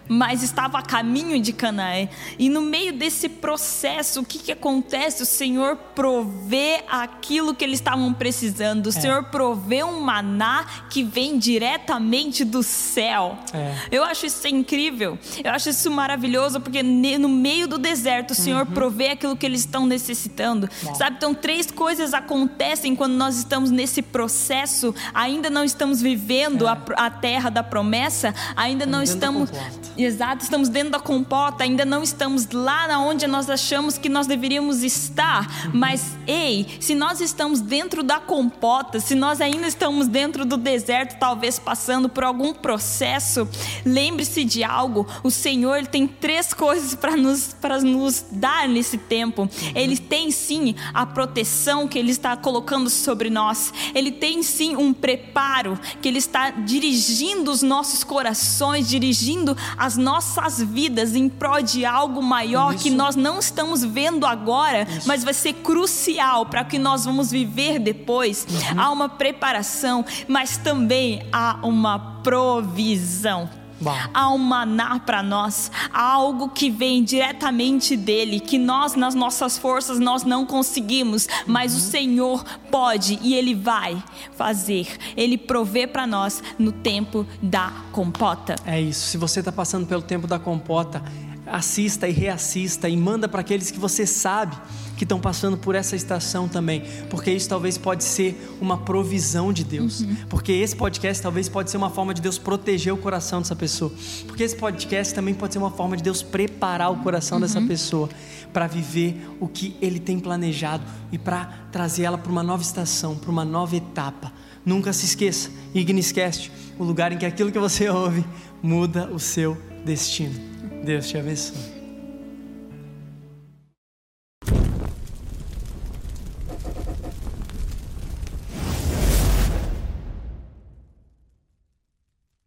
mas 0.09 0.43
estava 0.43 0.79
a 0.79 0.83
caminho 0.83 1.41
de 1.41 1.53
Canaã. 1.53 2.09
E 2.39 2.49
no 2.49 2.61
meio 2.61 2.93
desse 2.93 3.29
processo, 3.29 4.21
o 4.21 4.25
que, 4.25 4.39
que 4.39 4.53
acontece? 4.53 5.23
O 5.23 5.27
Senhor 5.27 5.77
provê 5.95 6.83
aquilo 6.89 7.55
que 7.55 7.65
eles 7.65 7.79
estavam 7.79 8.13
precisando. 8.13 8.87
O 8.87 8.89
é. 8.91 8.93
Senhor 8.93 9.25
provê 9.25 9.85
um 9.85 10.01
maná 10.01 10.65
que 10.91 11.03
vem 11.03 11.39
diretamente 11.39 12.45
do 12.45 12.63
céu. 12.63 13.39
É. 13.53 13.75
Eu 13.91 14.05
acho 14.05 14.27
isso 14.27 14.47
incrível. 14.49 15.19
Eu 15.43 15.53
acho 15.53 15.69
isso 15.71 15.91
maravilhoso, 15.91 16.61
porque 16.61 16.83
no 16.83 17.29
meio 17.29 17.69
do 17.69 17.79
deserto, 17.79 18.31
o 18.31 18.35
Senhor 18.35 18.67
uhum. 18.67 18.73
provê 18.73 19.11
aquilo 19.11 19.37
que 19.37 19.45
eles 19.45 19.61
estão 19.61 19.87
necessitando. 19.87 20.69
Bom. 20.83 20.95
Sabe? 20.95 21.17
Então, 21.17 21.35
três 21.35 21.71
coisas 21.71 22.15
acontecem 22.15 22.97
quando 22.97 23.15
nós 23.15 23.37
estamos 23.37 23.71
nesse 23.71 24.03
processo, 24.03 24.95
ainda 25.13 25.51
não 25.51 25.65
estamos 25.65 26.01
vivendo 26.01 26.67
é. 26.67 26.71
a, 26.71 27.07
a, 27.07 27.11
terra 27.11 27.51
da 27.51 27.63
promessa, 27.63 28.35
ainda 28.57 28.87
não 28.87 29.03
estamos. 29.03 29.51
Exato, 29.99 30.45
estamos 30.45 30.69
dentro 30.69 30.93
da 30.93 31.01
compota, 31.01 31.65
ainda 31.65 31.85
não 31.85 32.05
estamos 32.05 32.49
lá 32.53 32.87
onde 33.01 33.27
nós 33.27 33.51
achamos 33.51 33.99
que 33.99 34.09
nós 34.09 34.29
deveríamos 34.29 34.85
estar. 34.85 35.69
Mas, 35.75 36.17
ei, 36.25 36.79
se 36.79 36.95
nós 36.95 37.21
estamos 37.21 37.61
dentro 37.61 38.05
da 38.05 38.21
compota, 38.21 39.01
se 39.01 39.17
nós 39.17 39.41
ainda 39.41 39.67
estamos 39.67 40.07
dentro 40.07 40.45
do 40.45 40.57
deserto, 40.57 41.19
talvez 41.19 41.59
passando 41.59 42.09
por 42.09 42.23
algum 42.23 42.55
processo, 42.55 43.49
lembre-se 43.85 44.45
de 44.45 44.63
algo: 44.63 45.05
o 45.25 45.33
Senhor 45.33 45.85
tem 45.89 46.07
três 46.07 46.55
coisas 46.55 46.95
para 46.95 47.17
nos, 47.17 47.57
nos 47.83 48.25
dar 48.31 48.69
nesse 48.69 48.99
tempo. 48.99 49.51
Ele 49.75 49.97
tem 49.97 50.31
sim 50.31 50.77
a 50.95 51.05
proteção 51.07 51.89
que 51.89 51.99
Ele 51.99 52.13
está 52.13 52.37
colocando 52.37 52.89
sobre 52.89 53.31
nós, 53.31 53.73
Ele 53.93 54.13
tem 54.13 54.45
sim 54.45 54.77
um 54.77 54.93
preparo 54.93 55.77
que 56.01 56.07
Ele 56.07 56.19
está 56.19 56.51
dirigindo 56.51 57.51
os 57.51 57.63
nossos 57.63 58.05
corações, 58.05 58.89
dirigindo 58.89 59.57
a 59.77 59.88
as 59.89 59.97
nossas 59.97 60.63
vidas 60.63 61.17
em 61.17 61.31
prol 61.31 61.63
de 61.63 61.87
algo 61.87 62.23
maior 62.23 62.75
Isso. 62.75 62.85
que 62.85 62.91
nós 62.91 63.17
não 63.17 63.39
estamos 63.39 63.83
vendo 63.83 64.27
agora, 64.27 64.83
Isso. 64.83 65.09
mas 65.09 65.25
vai 65.25 65.33
ser 65.33 65.55
crucial 65.55 66.45
para 66.45 66.63
que 66.63 66.79
nós 66.79 67.07
vamos 67.07 67.31
viver 67.31 67.79
depois. 67.79 68.47
Uhum. 68.51 68.81
Há 68.81 68.91
uma 68.91 69.09
preparação, 69.09 70.05
mas 70.29 70.59
também 70.59 71.27
há 71.33 71.59
uma 71.63 71.99
provisão. 72.23 73.49
Bom. 73.81 73.95
Há 74.13 74.31
um 74.31 74.39
maná 74.39 74.99
para 74.99 75.23
nós, 75.23 75.71
há 75.93 76.03
algo 76.03 76.49
que 76.49 76.71
vem 76.71 77.03
diretamente 77.03 77.97
dele, 77.97 78.41
que 78.41 78.59
nós 78.59 78.95
nas 78.95 79.15
nossas 79.15 79.57
forças 79.57 79.99
nós 79.99 80.25
não 80.25 80.45
conseguimos, 80.45 81.29
mas 81.47 81.73
uhum. 81.73 81.79
o 81.79 81.83
Senhor 81.83 82.45
pode 82.71 83.19
e 83.23 83.35
ele 83.35 83.55
vai 83.55 84.03
fazer. 84.37 84.89
Ele 85.17 85.39
provê 85.39 85.87
para 85.87 86.07
nós 86.07 86.43
no 86.59 86.73
tempo 86.73 87.27
da 87.43 87.73
compota. 87.93 88.57
É 88.65 88.81
isso. 88.81 89.07
Se 89.07 89.17
você 89.17 89.41
está 89.41 89.53
passando 89.53 89.87
pelo 89.87 90.03
tempo 90.03 90.27
da 90.27 90.39
compota, 90.39 91.03
assista 91.51 92.09
e 92.09 92.13
reassista 92.13 92.89
e 92.89 92.97
manda 92.97 93.29
para 93.29 93.41
aqueles 93.41 93.71
que 93.71 93.79
você 93.79 94.07
sabe 94.07 94.57
que 94.97 95.05
estão 95.05 95.21
passando 95.21 95.57
por 95.57 95.75
essa 95.75 95.95
estação 95.95 96.49
também, 96.49 96.83
porque 97.09 97.31
isso 97.31 97.49
talvez 97.49 97.79
pode 97.79 98.03
ser 98.03 98.57
uma 98.61 98.79
provisão 98.79 99.53
de 99.53 99.63
Deus, 99.63 100.01
uhum. 100.01 100.17
porque 100.29 100.51
esse 100.53 100.75
podcast 100.75 101.23
talvez 101.23 101.49
pode 101.49 101.71
ser 101.71 101.77
uma 101.77 101.89
forma 101.89 102.13
de 102.13 102.21
Deus 102.21 102.37
proteger 102.37 102.93
o 102.93 102.97
coração 102.97 103.41
dessa 103.41 103.55
pessoa, 103.55 103.93
porque 104.27 104.43
esse 104.43 104.57
podcast 104.57 105.15
também 105.15 105.35
pode 105.35 105.53
ser 105.53 105.61
uma 105.61 105.71
forma 105.71 105.97
de 105.97 106.03
Deus 106.03 106.23
preparar 106.23 106.91
o 106.91 106.97
coração 106.97 107.37
uhum. 107.37 107.43
dessa 107.43 107.61
pessoa 107.61 108.09
para 108.53 108.67
viver 108.67 109.29
o 109.39 109.47
que 109.47 109.77
Ele 109.81 110.01
tem 110.01 110.19
planejado 110.19 110.83
e 111.13 111.19
para 111.19 111.47
trazer 111.71 112.05
ela 112.05 112.19
para 112.19 112.33
uma 112.33 112.43
nova 112.43 112.63
estação, 112.63 113.17
para 113.17 113.31
uma 113.31 113.45
nova 113.45 113.77
etapa. 113.77 114.33
Nunca 114.65 114.93
se 114.93 115.07
esqueça, 115.07 115.51
Igniscast, 115.75 116.51
o 116.79 116.85
lugar 116.85 117.13
em 117.13 117.19
que 117.19 117.25
aquilo 117.25 117.53
que 117.53 117.59
você 117.59 117.89
ouve 117.89 118.25
muda 118.63 119.09
o 119.13 119.19
seu 119.19 119.57
destino. 119.85 120.58
Deus 120.83 121.09
te 121.09 121.19
abençoe. 121.19 121.78